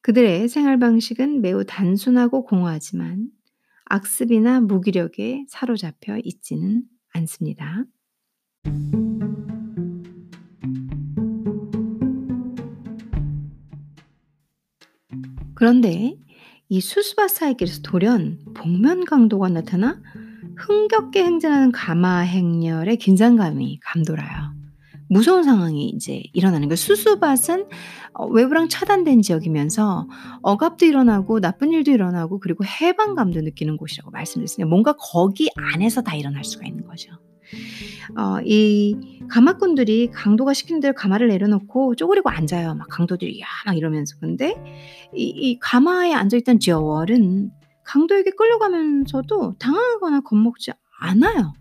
그들의 0.00 0.48
생활 0.48 0.78
방식은 0.78 1.42
매우 1.42 1.64
단순하고 1.64 2.44
공허하지만 2.44 3.28
악습이나 3.84 4.60
무기력에 4.60 5.44
사로잡혀 5.48 6.18
있지는 6.24 6.84
않습니다. 7.12 7.84
그런데 15.54 16.18
이 16.70 16.80
수수밭 16.80 17.30
사이길에서 17.30 17.82
돌연 17.82 18.54
복면 18.54 19.04
강도가 19.04 19.50
나타나 19.50 20.00
흥겹게 20.58 21.24
행진하는 21.24 21.72
가마 21.72 22.20
행렬의 22.20 22.96
긴장감이 22.98 23.80
감돌아요. 23.82 24.54
무서운 25.08 25.42
상황이 25.44 25.88
이제 25.90 26.22
일어나는 26.32 26.68
거예요. 26.68 26.76
수수밭은 26.76 27.66
어 28.14 28.26
외부랑 28.26 28.68
차단된 28.68 29.22
지역이면서 29.22 30.08
억압도 30.42 30.86
일어나고 30.86 31.40
나쁜 31.40 31.72
일도 31.72 31.90
일어나고 31.92 32.40
그리고 32.40 32.64
해방감도 32.64 33.40
느끼는 33.42 33.76
곳이라고 33.76 34.10
말씀드렸어요. 34.12 34.66
뭔가 34.66 34.94
거기 34.98 35.50
안에서 35.56 36.02
다 36.02 36.14
일어날 36.16 36.44
수가 36.44 36.66
있는 36.66 36.84
거죠. 36.86 37.10
어 38.16 38.40
이 38.44 38.96
가마꾼들이 39.28 40.10
강도가 40.12 40.52
시키는 40.54 40.80
대로 40.80 40.94
가마를 40.94 41.28
내려놓고 41.28 41.94
쪼그리고 41.96 42.30
앉아요. 42.30 42.74
막 42.74 42.86
강도들이 42.88 43.40
"야." 43.40 43.46
막 43.66 43.76
이러면서. 43.76 44.16
근데 44.20 44.54
이 45.14 45.24
이 45.52 45.58
가마에 45.60 46.12
앉아 46.12 46.36
있던 46.38 46.60
저얼은 46.60 47.50
강도에게 47.84 48.30
끌려가면서도 48.32 49.56
당황하거나 49.58 50.20
겁먹지 50.20 50.72
않아요. 51.00 51.52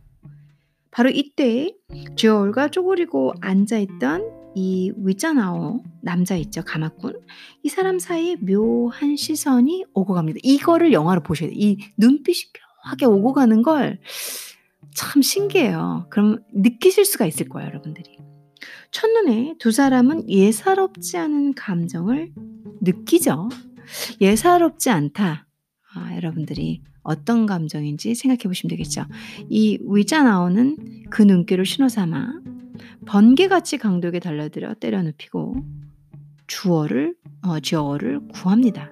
바로 0.92 1.10
이때 1.10 1.76
저얼과 2.16 2.70
쪼그리고 2.70 3.34
앉아 3.42 3.80
있던 3.80 4.32
이 4.56 4.94
위자나오 4.98 5.84
남자 6.02 6.36
있죠, 6.36 6.62
가마꾼. 6.64 7.20
이 7.64 7.70
사람 7.70 7.98
사이에 7.98 8.36
묘한 8.36 9.16
시선이 9.16 9.86
오고 9.94 10.14
갑니다. 10.14 10.40
이거를 10.44 10.94
영화로 10.94 11.24
보셔야 11.24 11.50
돼요. 11.50 11.58
이 11.60 11.78
눈빛이 11.98 12.52
묘하게 12.86 13.06
오고 13.06 13.34
가는 13.34 13.62
걸 13.62 14.00
참 14.96 15.22
신기해요. 15.22 16.08
그럼 16.10 16.44
느끼실 16.54 17.06
수가 17.06 17.26
있을 17.26 17.50
거예요, 17.50 17.68
여러분들이. 17.70 18.18
첫눈에 18.92 19.56
두 19.60 19.72
사람은 19.72 20.30
예사롭지 20.30 21.18
않은 21.18 21.54
감정을 21.56 22.32
느끼죠. 22.82 23.50
예사롭지 24.22 24.90
않다. 24.90 25.48
아 25.96 26.16
여러분들이 26.16 26.82
어떤 27.04 27.46
감정인지 27.46 28.16
생각해 28.16 28.44
보시면 28.44 28.70
되겠죠. 28.70 29.06
이 29.50 29.78
위자 29.88 30.24
나오는 30.24 30.78
그 31.10 31.22
눈길을 31.22 31.66
신호 31.66 31.90
삼아 31.90 32.42
번개같이 33.06 33.78
강도에게 33.78 34.20
달려들어 34.20 34.74
때려 34.76 35.04
눕히고 35.04 35.56
주어를 36.48 37.16
어 37.46 37.60
저얼을 37.60 38.28
구합니다. 38.30 38.92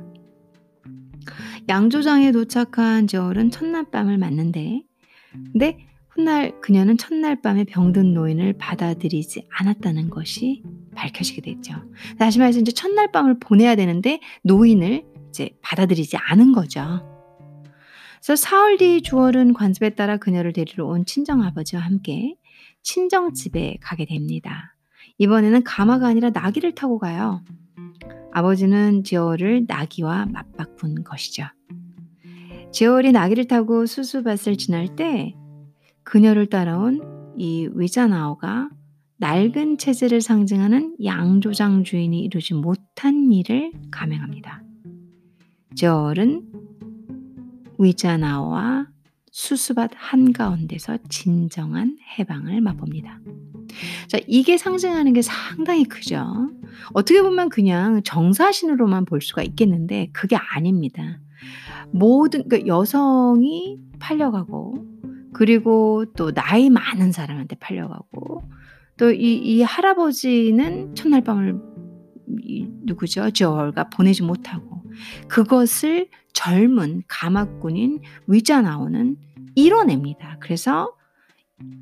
양조장에 1.70 2.32
도착한 2.32 3.08
저얼은 3.08 3.52
첫날 3.52 3.90
밤을 3.90 4.18
맞는데 4.18 4.84
근데 5.52 5.78
훗날 6.10 6.60
그녀는 6.60 6.98
첫날 6.98 7.42
밤에 7.42 7.64
병든 7.64 8.14
노인을 8.14 8.54
받아들이지 8.54 9.48
않았다는 9.50 10.10
것이 10.10 10.62
밝혀지게 10.94 11.42
됐죠. 11.42 11.74
다시 12.20 12.40
말해서 12.40 12.60
인제 12.60 12.74
첫날 12.74 13.12
밤을 13.12 13.40
보내야 13.40 13.76
되는데 13.76 14.20
노인을 14.44 15.06
이제 15.32 15.50
받아들이지 15.62 16.18
않은 16.18 16.52
거죠. 16.52 17.08
그래서 18.18 18.36
사흘 18.36 18.78
뒤 18.78 19.02
주얼은 19.02 19.54
관습에 19.54 19.92
따라 19.92 20.18
그녀를 20.18 20.54
데리러 20.54 20.86
온 20.86 21.06
친정 21.06 21.42
아버지와 21.42 21.82
함께 21.82 22.36
친정 22.84 23.34
집에 23.34 23.78
가게 23.82 24.06
됩니다. 24.06 24.76
이번에는 25.18 25.64
가마가 25.64 26.08
아니라 26.08 26.30
나귀를 26.30 26.76
타고 26.76 27.00
가요. 27.00 27.44
아버지는 28.34 29.04
저얼을 29.04 29.66
나귀와 29.68 30.28
맞바꾼 30.28 31.04
것이죠. 31.04 31.46
저얼이 32.72 33.12
나귀를 33.12 33.48
타고 33.48 33.86
수수밭을 33.86 34.58
지날 34.58 34.96
때 34.96 35.36
그녀를 36.04 36.48
따라온 36.48 37.34
이 37.38 37.70
위자나오가 37.74 38.70
낡은 39.18 39.78
체질을 39.78 40.22
상징하는 40.22 40.98
양조장 41.04 41.84
주인이 41.84 42.20
이루지 42.22 42.56
못한 42.56 43.32
일을 43.32 43.72
감행합니다. 43.92 44.64
저얼은 45.76 46.44
위자나오와 47.80 48.88
수수밭 49.32 49.92
한가운데서 49.96 50.98
진정한 51.10 51.98
해방을 52.20 52.62
맛봅니다. 52.62 53.20
자 54.08 54.20
이게 54.28 54.58
상징하는 54.58 55.14
게 55.14 55.22
상당히 55.22 55.86
크죠. 55.86 56.50
어떻게 56.94 57.22
보면 57.22 57.50
그냥 57.50 58.04
정사신으로만 58.04 59.06
볼 59.06 59.22
수가 59.22 59.44
있겠는데 59.44 60.10
그게 60.12 60.36
아닙니다. 60.36 61.20
모든 61.92 62.48
그 62.50 62.68
여성이 62.68 63.80
팔려가고 64.00 64.86
그리고 65.34 66.06
또 66.18 66.34
나이 66.34 66.70
많은 66.70 67.12
사람한테 67.12 67.56
팔려가고 67.56 68.44
또 68.98 69.12
이 69.12 69.42
이 69.44 69.62
할아버지는 69.64 70.94
첫날 70.96 71.22
밤을 71.22 71.60
이 72.44 72.68
누구죠? 72.84 73.32
저얼과 73.32 73.90
보내지 73.90 74.24
못하고 74.24 74.81
그것을 75.28 76.10
젊은 76.34 77.04
가마꾼인 77.08 78.02
위자 78.28 78.62
나오는 78.62 79.18
이뤄냅니다. 79.56 80.38
그래서 80.40 80.96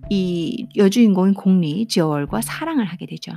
이 0.10 0.68
여주인공인 0.76 1.34
공리 1.34 1.88
저얼과 1.88 2.42
사랑을 2.42 2.86
하게 2.86 3.06
되죠. 3.06 3.34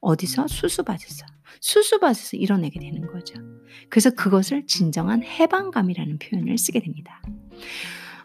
어디서? 0.00 0.46
수수밭에서. 0.48 1.26
수수밭에서 1.60 2.36
이뤄내게 2.36 2.80
되는 2.80 3.06
거죠. 3.06 3.34
그래서 3.90 4.10
그것을 4.10 4.66
진정한 4.66 5.22
해방감이라는 5.22 6.18
표현을 6.18 6.56
쓰게 6.58 6.80
됩니다. 6.80 7.20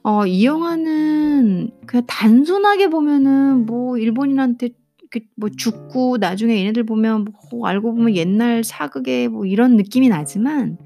어 0.03 0.25
이 0.25 0.45
영화는 0.45 1.71
그냥 1.86 2.06
단순하게 2.06 2.89
보면은 2.89 3.65
뭐 3.65 3.97
일본인한테 3.97 4.69
이렇게 5.13 5.30
뭐 5.36 5.49
죽고 5.49 6.17
나중에 6.17 6.60
얘네들 6.60 6.86
보면 6.86 7.26
뭐 7.52 7.67
알고 7.67 7.93
보면 7.93 8.15
옛날 8.15 8.63
사극의 8.63 9.28
뭐 9.30 9.45
이런 9.45 9.78
느낌이 9.78 10.10
나지만 10.10 10.78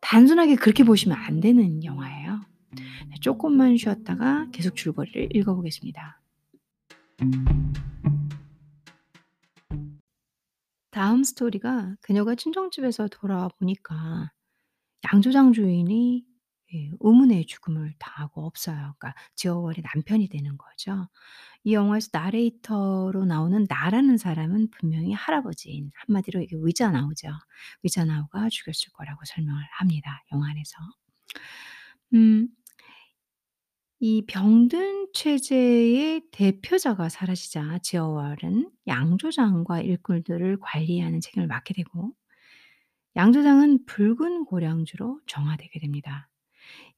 단순하게 0.00 0.56
그렇게 0.56 0.84
보시면 0.84 1.16
안 1.18 1.40
되는 1.40 1.82
영화예요. 1.82 2.40
네 2.76 3.14
쪼끔만 3.20 3.76
쉬었다가 3.76 4.48
계속 4.52 4.76
줄거리를 4.76 5.34
읽어 5.34 5.54
보겠습니다. 5.54 6.20
다음 10.90 11.24
스토리가 11.24 11.96
그녀가 12.00 12.34
친정집에서 12.34 13.08
돌아와 13.08 13.48
보니까 13.58 14.30
양조장 15.12 15.52
주인이 15.52 16.24
예 16.74 16.90
의문의 17.00 17.46
죽음을 17.46 17.94
당하고 17.98 18.46
없어요. 18.46 18.76
그러니까 18.98 19.14
저얼의 19.34 19.82
남편이 19.94 20.28
되는 20.28 20.56
거죠. 20.58 21.08
이 21.64 21.74
영화에서 21.74 22.08
나레이터로 22.12 23.24
나오는 23.24 23.66
나라는 23.68 24.16
사람은 24.18 24.70
분명히 24.70 25.12
할아버지인 25.12 25.90
한마디로 25.94 26.40
이게 26.42 26.56
위자나오죠. 26.60 27.28
위자나오가 27.82 28.48
죽였을 28.48 28.92
거라고 28.92 29.20
설명을 29.24 29.62
합니다, 29.72 30.24
영화 30.32 30.50
안에서. 30.50 30.76
음. 32.14 32.48
이 34.00 34.24
병든 34.26 35.12
체제의 35.14 36.22
대표자가 36.32 37.08
사라지자 37.08 37.78
저얼은 37.84 38.70
양조장과 38.88 39.80
일꾼들을 39.82 40.58
관리하는 40.60 41.20
책임을 41.20 41.46
맡게 41.46 41.72
되고 41.74 42.12
양조장은 43.14 43.84
붉은 43.86 44.46
고량주로 44.46 45.20
정화되게 45.26 45.78
됩니다. 45.78 46.31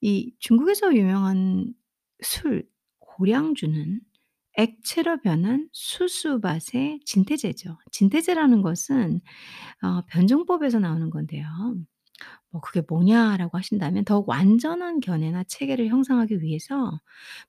이 0.01 0.35
중국에서 0.39 0.95
유명한 0.97 1.75
술 2.23 2.69
고량주는 3.01 4.01
액체로 4.57 5.21
변한 5.23 5.69
수수밭의 5.73 7.01
진태제죠. 7.05 7.79
진태제라는 7.93 8.63
것은 8.63 9.21
어 9.83 10.03
변증법에서 10.11 10.81
나오는 10.81 11.11
건데요. 11.11 11.47
뭐 12.51 12.61
"그게 12.63 12.83
뭐냐?"라고 12.89 13.59
하신다면 13.59 14.05
더욱 14.05 14.29
완전한 14.29 15.01
견해나 15.01 15.45
체계를 15.45 15.89
형성하기 15.89 16.41
위해서 16.43 17.01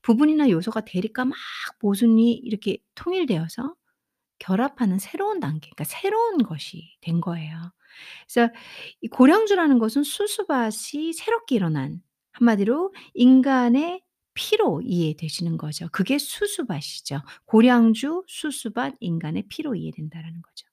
부분이나 0.01 0.49
요소가 0.49 0.81
대립과 0.81 1.25
막 1.25 1.35
모순이 1.81 2.33
이렇게 2.33 2.77
통일되어서 2.95 3.75
결합하는 4.39 4.99
새로운 4.99 5.39
단계 5.39 5.69
그러니까 5.71 5.83
새로운 5.85 6.39
것이 6.43 6.97
된 7.01 7.21
거예요. 7.21 7.73
그래서 8.27 8.53
이 9.01 9.07
고량주라는 9.09 9.79
것은 9.79 10.03
수수밭이 10.03 11.13
새롭게 11.13 11.55
일어난 11.55 12.01
한마디로 12.35 12.93
인간의 13.13 14.01
피로 14.33 14.81
이해되시는 14.83 15.57
거죠. 15.57 15.87
그게 15.91 16.17
수수밭이죠. 16.17 17.21
고량주, 17.45 18.25
수수밭, 18.27 18.95
인간의 18.99 19.45
피로 19.49 19.75
이해된다라는 19.75 20.41
거죠. 20.41 20.67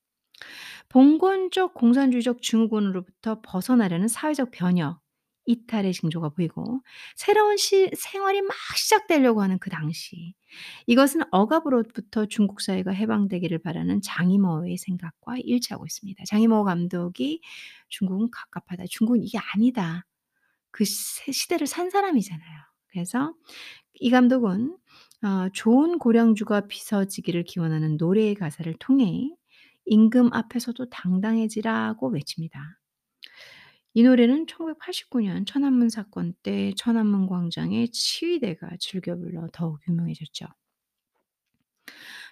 봉건적 0.89 1.75
공산주의적 1.75 2.43
증후군으로부터 2.43 3.41
벗어나려는 3.43 4.09
사회적 4.09 4.51
변혁, 4.53 5.01
이탈의 5.47 5.93
징조가 5.93 6.31
보이고 6.31 6.83
새로운 7.17 7.57
시 7.57 7.91
생활이 7.97 8.43
막 8.43 8.55
시작되려고 8.77 9.43
하는 9.43 9.59
그 9.59 9.71
당시 9.71 10.35
이것은 10.87 11.23
억압으로부터 11.33 12.27
중국 12.27 12.61
사회가 12.61 12.93
해방되기를 12.93 13.59
바라는 13.59 14.03
장이모의 14.03 14.79
생각과 14.79 15.37
일치하고 15.39 15.87
있습니다. 15.87 16.25
장이모 16.27 16.65
감독이 16.65 17.41
"중국은 17.89 18.31
갑갑하다. 18.31 18.85
중국은 18.91 19.23
이게 19.23 19.39
아니다." 19.55 20.05
그시 20.73 21.33
시대를 21.33 21.67
산 21.67 21.91
사람이잖아요. 21.91 22.59
그래서 22.89 23.35
이 23.95 24.11
감독은 24.11 24.79
어 25.25 25.49
좋은 25.55 25.99
고량주가 25.99 26.69
빚어지기를 26.69 27.45
기원하는 27.45 27.97
노래의 27.99 28.35
가사를 28.37 28.75
통해 28.81 29.31
"임금 29.87 30.31
앞에서도 30.33 30.91
당당해지라."고 30.91 32.09
외칩니다. 32.11 32.79
이 33.95 34.03
노래는 34.03 34.47
1989년 34.47 35.47
천안문 35.47 35.89
사건 35.91 36.35
때 36.43 36.73
천안문 36.77 37.27
광장의 37.27 37.89
치위대가 37.91 38.71
즐겨 38.81 39.17
불러 39.17 39.49
더욱 39.53 39.81
유명해졌죠. 39.89 40.47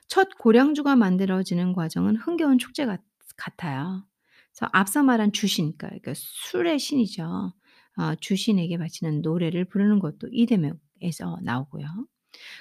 첫 0.09 0.29
고량주가 0.38 0.96
만들어지는 0.96 1.72
과정은 1.72 2.16
흥겨운 2.16 2.59
축제 2.59 2.87
같 2.87 3.00
같아요. 3.37 4.05
그래서 4.53 4.68
앞서 4.72 5.03
말한 5.03 5.33
주신 5.33 5.74
그러니까 5.79 6.12
술의 6.14 6.79
신이죠. 6.79 7.53
어 8.01 8.15
주신에게 8.17 8.79
바치는 8.79 9.23
노래를 9.23 9.67
부르는 9.67 9.99
것도 9.99 10.29
이 10.33 10.47
대목에서 10.47 11.39
나오고요. 11.43 11.87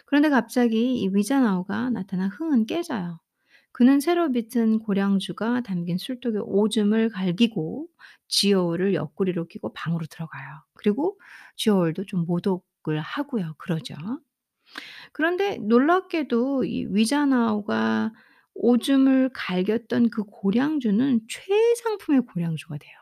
그런데 0.06 0.30
갑자기 0.30 1.02
이 1.02 1.10
위자나오가 1.13 1.89
나타나 1.89 2.28
흥은 2.28 2.65
깨져요. 2.65 3.19
그는 3.71 3.99
새로 4.02 4.32
빚은 4.32 4.80
고량주가 4.80 5.62
담긴 5.62 5.97
술독에 5.97 6.39
오줌을 6.41 7.10
갈기고 7.10 7.88
지어울을 8.28 8.93
옆구리로 8.95 9.47
끼고 9.47 9.73
방으로 9.73 10.06
들어가요. 10.08 10.63
그리고 10.73 11.19
지어울도 11.56 12.06
좀 12.06 12.25
모독을 12.25 12.99
하고요. 12.99 13.56
그러죠. 13.58 13.95
그런데 15.13 15.58
놀랍게도 15.58 16.65
이 16.65 16.86
위자나오가 16.89 18.12
오줌을 18.56 19.30
갈겼던 19.34 20.10
그 20.10 20.23
고량주는 20.23 21.21
최상품의 21.30 22.21
고량주가 22.25 22.78
돼요. 22.78 22.93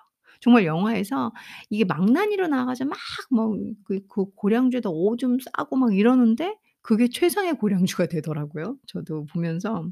정말 0.42 0.66
영화에서 0.66 1.34
이게 1.70 1.86
망나니로 1.86 2.48
나와 2.48 2.66
가지고 2.66 2.92
막뭐그그 3.32 4.32
고량주에다 4.36 4.90
오줌 4.90 5.38
싸고 5.40 5.76
막 5.78 5.96
이러는데 5.96 6.56
그게 6.82 7.10
최상의 7.10 7.56
고량주가 7.56 8.06
되더라고요. 8.08 8.78
저도 8.88 9.26
보면서 9.26 9.84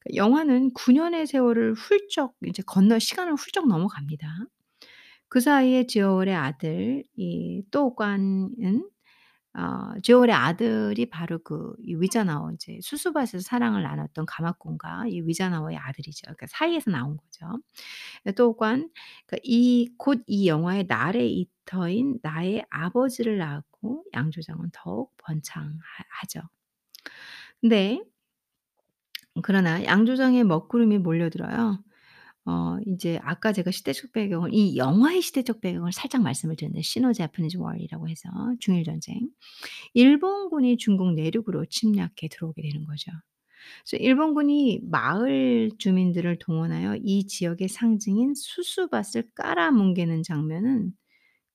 그 0.00 0.14
영화는 0.14 0.72
9 0.74 0.92
년의 0.92 1.26
세월을 1.26 1.74
훌쩍 1.74 2.34
이제 2.46 2.62
건너 2.64 2.98
시간을 2.98 3.34
훌쩍 3.34 3.66
넘어갑니다. 3.68 4.28
그 5.28 5.40
사이에 5.40 5.86
지어울의 5.86 6.34
아들 6.34 7.04
이 7.16 7.62
또관은 7.70 8.88
어 9.54 9.92
지어울의 10.02 10.34
아들이 10.34 11.06
바로 11.10 11.38
그 11.40 11.74
이 11.84 11.94
위자나오 11.96 12.52
이제 12.52 12.78
수수밭에서 12.82 13.40
사랑을 13.40 13.82
나눴던 13.82 14.26
가마꾼과 14.26 15.06
이 15.08 15.20
위자나오의 15.22 15.76
아들이죠. 15.76 16.22
그러니까 16.24 16.46
사이에서 16.48 16.90
나온 16.90 17.16
거죠. 17.18 17.60
또한 18.36 18.90
그러니까 19.26 19.38
이곧 19.44 20.22
이 20.26 20.48
영화의 20.48 20.84
나레이터인 20.88 22.18
나의 22.22 22.64
아버지를 22.70 23.38
낳았고 23.38 24.04
양조장은 24.14 24.70
더욱 24.72 25.12
번창하 25.18 25.78
하죠. 26.20 26.40
근데 27.60 28.02
그러나 29.42 29.84
양조장에 29.84 30.44
먹구름이 30.44 30.98
몰려들어요. 30.98 31.82
어 32.44 32.76
인제 32.86 33.20
아까 33.22 33.52
제가 33.52 33.70
시대적 33.70 34.12
배경을 34.12 34.50
이 34.52 34.76
영화의 34.76 35.22
시대적 35.22 35.60
배경을 35.60 35.92
살짝 35.92 36.22
말씀을 36.22 36.56
드렸는데 36.56 36.82
시노 36.82 37.12
자파니즈 37.12 37.56
워이라고 37.58 38.08
해서 38.08 38.28
중일 38.60 38.84
전쟁. 38.84 39.28
일본군이 39.94 40.76
중국 40.78 41.14
내륙으로 41.14 41.66
침략해 41.66 42.28
들어오게 42.30 42.62
되는 42.62 42.84
거죠. 42.86 43.12
그래서 43.84 44.02
일본군이 44.02 44.80
마을 44.84 45.70
주민들을 45.78 46.38
동원하여 46.40 46.98
이 47.02 47.26
지역의 47.26 47.68
상징인 47.68 48.34
수수밭을 48.34 49.30
깔아뭉개는 49.34 50.22
장면은 50.24 50.92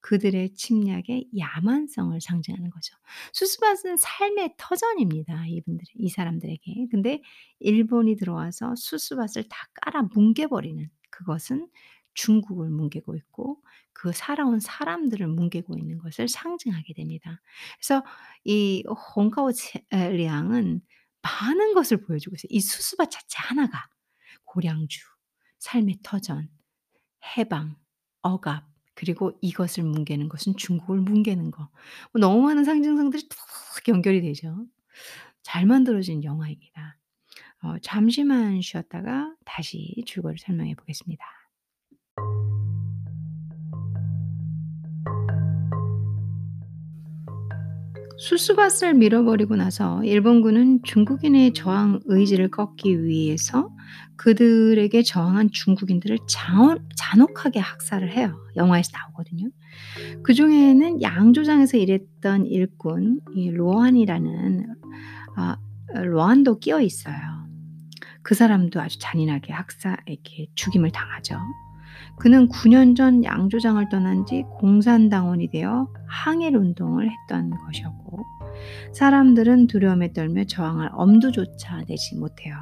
그들의 0.01 0.53
침략의 0.53 1.29
야만성을 1.37 2.19
상징하는 2.21 2.69
거죠. 2.69 2.95
수수밭은 3.33 3.97
삶의 3.97 4.53
터전입니다. 4.57 5.47
이분들 5.47 5.85
이 5.95 6.09
사람들에게. 6.09 6.87
근데 6.91 7.21
일본이 7.59 8.15
들어와서 8.15 8.75
수수밭을 8.75 9.49
다 9.49 9.67
깔아 9.73 10.03
뭉개 10.13 10.47
버리는 10.47 10.89
그것은 11.09 11.67
중국을 12.13 12.69
뭉개고 12.69 13.15
있고 13.15 13.61
그 13.93 14.11
살아온 14.11 14.59
사람들을 14.59 15.27
뭉개고 15.27 15.77
있는 15.77 15.97
것을 15.99 16.27
상징하게 16.27 16.93
됩니다. 16.93 17.41
그래서 17.77 18.03
이에 18.45 18.83
량은 19.91 20.81
많은 21.21 21.73
것을 21.73 21.97
보여주고 22.01 22.35
있어요. 22.35 22.47
이 22.49 22.59
수수밭 22.59 23.11
자체 23.11 23.37
하나가 23.39 23.87
고량주, 24.45 24.99
삶의 25.59 25.99
터전, 26.03 26.49
해방, 27.37 27.75
억압 28.21 28.76
그리고 28.97 29.37
이것을 29.41 29.83
뭉개는 29.85 30.29
것은 30.29 30.57
중국을 30.57 30.99
뭉개는 31.01 31.51
거. 31.51 31.69
뭐 32.13 32.19
너무 32.21 32.41
많은 32.43 32.65
상징성들이 32.65 33.29
탁 33.29 33.37
연결이 33.89 34.21
되죠. 34.21 34.65
잘 35.43 35.65
만들어진 35.67 36.23
영화입니다. 36.23 36.97
어 37.63 37.75
잠시만 37.81 38.61
쉬었다가 38.61 39.35
다시 39.45 39.95
줄거리를 40.07 40.39
설명해 40.39 40.75
보겠습니다. 40.75 41.25
수수밭을 48.17 48.95
밀어버리고 48.95 49.55
나서 49.55 50.03
일본군은 50.03 50.81
중국인의 50.83 51.53
저항 51.53 51.99
의지를 52.05 52.49
꺾기 52.49 53.03
위해서 53.03 53.69
그들에게 54.15 55.03
저항한 55.03 55.49
중국인들을 55.51 56.17
잔혹하게 56.95 57.59
학살을 57.59 58.11
해요. 58.11 58.35
영화에서 58.55 58.91
나오거든요. 58.97 59.49
그 60.23 60.33
중에는 60.33 61.01
양조장에서 61.01 61.77
일했던 61.77 62.47
일꾼 62.47 63.21
이 63.35 63.51
로안이라는 63.51 64.75
아 65.35 65.57
로안도 65.93 66.59
끼어 66.59 66.81
있어요. 66.81 67.15
그 68.23 68.33
사람도 68.35 68.81
아주 68.81 68.97
잔인하게 68.99 69.53
학살 69.53 69.97
이렇게 70.07 70.47
죽임을 70.55 70.91
당하죠. 70.91 71.37
그는 72.17 72.47
9년 72.49 72.95
전 72.95 73.23
양조장을 73.23 73.89
떠난 73.89 74.25
뒤 74.25 74.43
공산당원이 74.43 75.49
되어 75.49 75.87
항일 76.07 76.55
운동을 76.55 77.09
했던 77.09 77.51
것이었고 77.51 78.25
사람들은 78.93 79.67
두려움에 79.67 80.13
떨며 80.13 80.45
저항할 80.45 80.89
엄두조차 80.93 81.83
내지 81.87 82.15
못해요. 82.15 82.55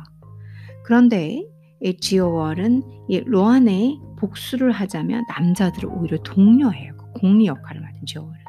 그런데 0.83 1.43
이 1.81 1.97
지오월은 1.97 2.83
이 3.09 3.19
로안에 3.21 3.99
복수를 4.17 4.71
하자면 4.71 5.25
남자들을 5.29 5.89
오히려 5.89 6.17
독려해요. 6.23 6.95
그 6.97 7.05
공리 7.19 7.47
역할을 7.47 7.81
맡은 7.81 8.05
지오월은. 8.05 8.45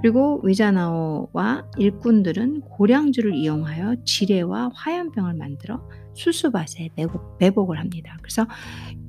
그리고 0.00 0.40
위자나오와 0.44 1.64
일꾼들은 1.76 2.60
고량주를 2.60 3.34
이용하여 3.34 3.96
지뢰와 4.04 4.70
화염병을 4.72 5.34
만들어 5.34 5.82
수수밭에 6.18 6.90
매복, 6.96 7.36
매복을 7.38 7.78
합니다. 7.78 8.16
그래서 8.20 8.46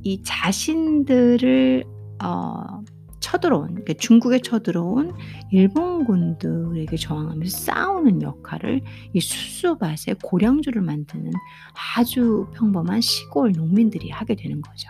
이 0.04 0.22
자신들을 0.24 1.84
어, 2.24 2.84
쳐들어온 3.20 3.68
그러니까 3.70 3.94
중국에 3.94 4.40
쳐들어온 4.40 5.14
일본군들에게 5.52 6.96
저항하면서 6.96 7.58
싸우는 7.58 8.22
역할을 8.22 8.82
이 9.14 9.20
수수밭에 9.20 10.16
고량주를 10.24 10.82
만드는 10.82 11.32
아주 11.96 12.48
평범한 12.54 13.02
시골 13.02 13.52
농민들이 13.52 14.10
하게 14.10 14.36
되는 14.36 14.62
거죠. 14.62 14.90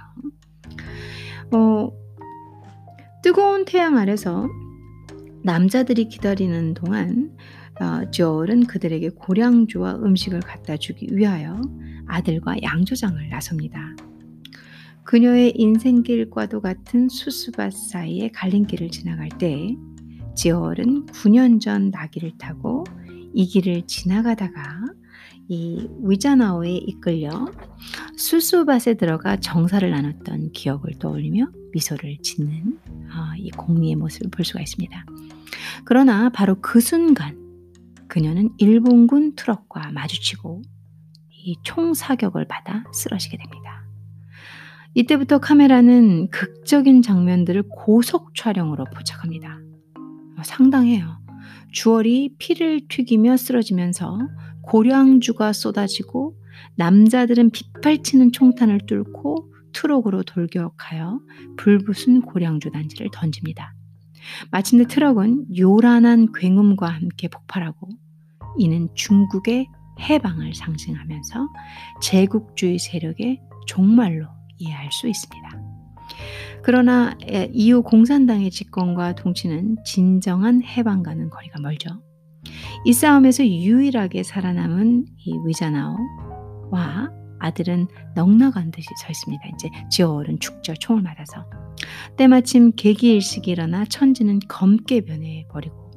어, 1.53 1.89
뜨거운 3.23 3.65
태양 3.65 3.97
아래서 3.97 4.47
남자들이 5.43 6.09
기다리는 6.09 6.73
동안 6.73 7.35
어, 7.79 8.11
조얼은 8.11 8.65
그들에게 8.67 9.09
고량주와 9.09 9.95
음식을 9.95 10.41
갖다 10.41 10.75
주기 10.77 11.07
위하여 11.11 11.61
아들과 12.07 12.61
양조장을 12.61 13.29
나섭니다. 13.29 13.95
그녀의 15.05 15.53
인생길과도 15.55 16.61
같은 16.61 17.09
수수밭 17.09 17.73
사이의 17.73 18.31
갈림길을 18.31 18.89
지나갈 18.89 19.29
때 19.29 19.75
지얼은 20.35 21.07
9년 21.07 21.59
전 21.59 21.89
나귀를 21.89 22.37
타고 22.37 22.83
이 23.33 23.45
길을 23.47 23.87
지나가다가 23.87 24.81
이 25.47 25.87
위자나오에 26.03 26.75
이끌려 26.75 27.51
수수밭에 28.17 28.95
들어가 28.95 29.37
정사를 29.37 29.89
나눴던 29.89 30.51
기억을 30.51 30.99
떠올리며 30.99 31.47
미소를 31.73 32.17
짓는 32.21 32.77
어, 32.85 33.35
이 33.37 33.49
공리의 33.49 33.95
모습을 33.95 34.29
볼 34.29 34.45
수가 34.45 34.61
있습니다. 34.61 35.05
그러나 35.85 36.29
바로 36.29 36.55
그 36.61 36.79
순간 36.79 37.48
그녀는 38.09 38.49
일본군 38.57 39.35
트럭과 39.35 39.91
마주치고 39.91 40.63
이 41.29 41.55
총사격을 41.63 42.45
받아 42.47 42.83
쓰러지게 42.91 43.37
됩니다. 43.37 43.85
이때부터 44.95 45.37
카메라는 45.37 46.29
극적인 46.31 47.01
장면들을 47.01 47.63
고속 47.69 48.35
촬영으로 48.35 48.85
포착합니다. 48.93 49.59
어, 50.37 50.43
상당해요. 50.43 51.19
주얼이 51.71 52.35
피를 52.39 52.81
튀기며 52.89 53.37
쓰러지면서 53.37 54.17
고량주가 54.63 55.53
쏟아지고 55.53 56.35
남자들은 56.75 57.51
빗발치는 57.51 58.31
총탄을 58.31 58.81
뚫고 58.87 59.53
트럭으로 59.71 60.23
돌격하여 60.23 61.19
불붙은 61.57 62.21
고량주 62.21 62.71
단지를 62.71 63.09
던집니다. 63.13 63.75
마침내 64.51 64.85
트럭은 64.85 65.57
요란한 65.57 66.31
굉음과 66.33 66.87
함께 66.87 67.27
폭발하고 67.27 67.89
이는 68.57 68.89
중국의 68.95 69.67
해방을 69.99 70.53
상징하면서 70.53 71.47
제국주의 72.01 72.79
세력의 72.79 73.41
종말로 73.67 74.27
이해할 74.57 74.91
수 74.91 75.07
있습니다. 75.07 75.61
그러나 76.63 77.15
이후 77.51 77.83
공산당의 77.83 78.51
집권과 78.51 79.15
통치는 79.15 79.77
진정한 79.85 80.63
해방과는 80.63 81.29
거리가 81.29 81.61
멀죠. 81.61 82.01
이 82.85 82.93
싸움에서 82.93 83.45
유일하게 83.45 84.23
살아남은 84.23 85.05
이 85.17 85.33
위자나오와 85.45 87.11
아들은 87.39 87.87
넉넉한 88.15 88.71
듯이 88.71 88.87
서 89.01 89.09
있습니다. 89.09 89.43
이제 89.55 89.69
지어올은 89.89 90.39
죽죠. 90.39 90.73
총을 90.75 91.01
맞아서. 91.01 91.45
때마침 92.17 92.73
계기일식이 92.75 93.51
일어나 93.51 93.85
천지는 93.85 94.39
검게 94.47 95.01
변해 95.01 95.45
버리고 95.49 95.89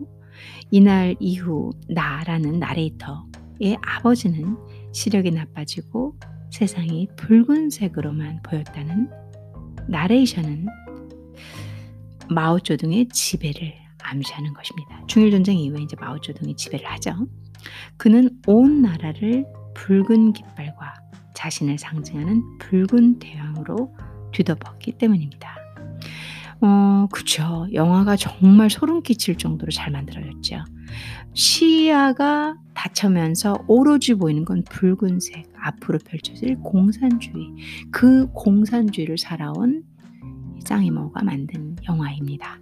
이날 0.70 1.16
이후 1.20 1.70
나라는 1.88 2.58
나레이터의 2.58 3.76
아버지는 3.82 4.56
시력이 4.92 5.30
나빠지고 5.30 6.16
세상이 6.50 7.08
붉은색으로만 7.16 8.42
보였다는 8.42 9.10
나레이션은 9.88 10.66
마오쩌둥의 12.30 13.08
지배를 13.08 13.74
암시하는 14.02 14.52
것입니다. 14.54 15.04
중일 15.06 15.30
전쟁 15.30 15.58
이후에 15.58 15.82
이제 15.82 15.96
마오쩌둥이 15.98 16.56
지배를 16.56 16.86
하죠. 16.92 17.26
그는 17.96 18.30
온 18.46 18.82
나라를 18.82 19.46
붉은 19.74 20.32
깃발과 20.32 21.01
자신을 21.42 21.76
상징하는 21.76 22.58
붉은 22.58 23.18
대왕으로 23.18 23.92
뒤덮었기 24.32 24.92
때문입니다. 24.92 25.56
어, 26.60 27.08
그쵸. 27.10 27.66
영화가 27.72 28.14
정말 28.14 28.70
소름 28.70 29.02
끼칠 29.02 29.36
정도로 29.36 29.72
잘 29.72 29.90
만들어졌죠. 29.90 30.64
시야가 31.34 32.56
닫혀면서 32.74 33.64
오로지 33.66 34.14
보이는 34.14 34.44
건 34.44 34.62
붉은색, 34.70 35.52
앞으로 35.60 35.98
펼쳐질 35.98 36.56
공산주의. 36.60 37.48
그 37.90 38.30
공산주의를 38.32 39.18
살아온 39.18 39.82
짱이모가 40.64 41.24
만든 41.24 41.74
영화입니다. 41.88 42.60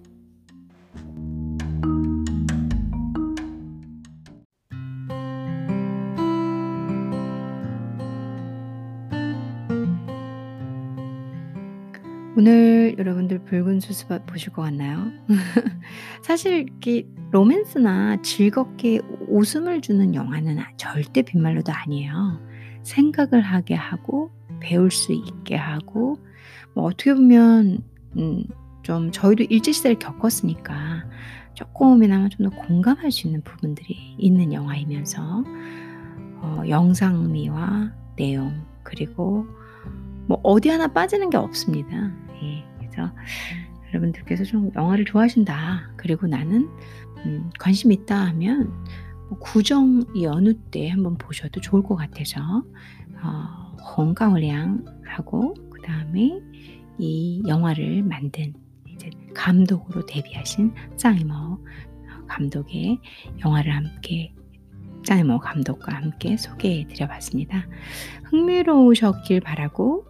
오늘 12.41 12.95
여러분들 12.97 13.41
붉은 13.45 13.81
수수밭 13.81 14.25
보실 14.25 14.51
것 14.55 14.63
같나요? 14.63 15.13
사실 16.25 16.67
이렇게 16.67 17.07
로맨스나 17.33 18.23
즐겁게 18.23 19.03
웃음을 19.29 19.83
주는 19.83 20.15
영화는 20.15 20.57
절대 20.79 21.21
빈말로도 21.21 21.71
아니에요. 21.71 22.41
생각을 22.83 23.43
하게 23.43 23.75
하고 23.75 24.31
배울 24.59 24.91
수 24.91 25.13
있게 25.13 25.55
하고 25.55 26.17
뭐 26.75 26.85
어떻게 26.85 27.13
보면 27.13 27.83
음, 28.17 28.45
좀 28.85 29.13
저희도 29.13 29.45
일제 29.51 29.71
시대를 29.73 29.99
겪었으니까 29.99 31.05
조금이나마 31.53 32.31
좀 32.31 32.49
더 32.49 32.57
공감할 32.57 33.13
수 33.13 33.27
있는 33.27 33.43
부분들이 33.43 34.17
있는 34.17 34.55
영화이면서 34.55 35.45
어, 36.37 36.63
영상미와 36.67 37.93
내용 38.17 38.65
그리고 38.83 39.47
뭐 40.27 40.41
어디 40.43 40.71
하나 40.71 40.87
빠지는 40.87 41.29
게 41.29 41.37
없습니다. 41.37 42.13
예, 42.43 42.65
그래서 42.79 43.13
여러분들께서 43.89 44.45
좀 44.45 44.71
영화를 44.75 45.05
좋아하신다. 45.05 45.93
그리고 45.97 46.27
나는 46.27 46.69
음, 47.25 47.51
관심 47.59 47.93
있다 47.93 48.17
하면 48.29 48.73
뭐 49.29 49.39
구정이 49.39 50.27
어느 50.27 50.55
때 50.71 50.89
한번 50.89 51.17
보셔도 51.19 51.61
좋을 51.61 51.83
것 51.83 51.97
같아서 51.97 52.65
어, 53.23 53.77
홍가오량하고 53.97 55.55
그 55.71 55.83
다음에 55.83 56.41
이 56.99 57.43
영화를 57.47 58.03
만든 58.03 58.55
이제 58.89 59.11
감독으로 59.35 60.07
데뷔하신 60.07 60.75
짱이모 60.97 61.59
감독의 62.29 63.01
영화를 63.45 63.75
함께 63.75 64.33
짱이모 65.05 65.39
감독과 65.39 65.95
함께 65.95 66.37
소개해 66.37 66.87
드려봤습니다. 66.89 67.67
흥미로우셨길 68.25 69.41
바라고 69.41 70.07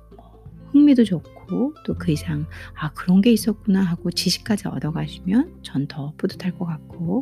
흥미도 0.72 1.04
좋고 1.04 1.39
또 1.84 1.94
그 1.94 2.12
이상 2.12 2.46
아 2.74 2.90
그런 2.94 3.20
게 3.20 3.30
있었구나 3.32 3.82
하고 3.82 4.10
지식까지 4.10 4.68
얻어가시면 4.68 5.60
전 5.62 5.86
더 5.88 6.12
뿌듯할 6.16 6.52
것 6.58 6.66
같고 6.66 7.20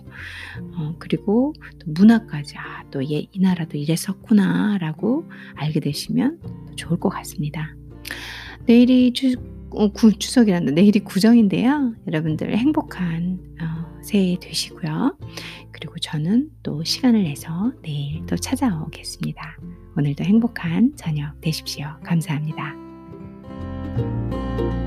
어, 0.77 0.95
그리고 0.99 1.55
또 1.79 1.91
문화까지 1.93 2.57
아또이 2.59 3.31
나라도 3.41 3.79
이랬었구나라고 3.79 5.29
알게 5.55 5.81
되시면 5.81 6.41
좋을 6.77 6.99
것 7.01 7.09
같습니다. 7.09 7.75
내일이 8.67 9.13
추, 9.13 9.35
어, 9.71 9.89
구, 9.93 10.13
추석이란다. 10.13 10.73
내일이 10.73 11.01
구정인데요. 11.01 11.95
여러분들 12.07 12.57
행복한 12.57 13.39
어, 13.61 14.01
새해 14.03 14.37
되시고요. 14.41 15.19
그리고 15.73 15.95
저는 16.01 16.51
또 16.63 16.83
시간을 16.85 17.23
내서 17.23 17.73
내일 17.83 18.25
또 18.27 18.37
찾아오겠습니다. 18.37 19.59
오늘도 19.97 20.25
행복한 20.25 20.93
저녁 20.97 21.41
되십시오. 21.41 21.87
감사합니다. 22.05 22.88
thank 23.99 24.61
you 24.61 24.78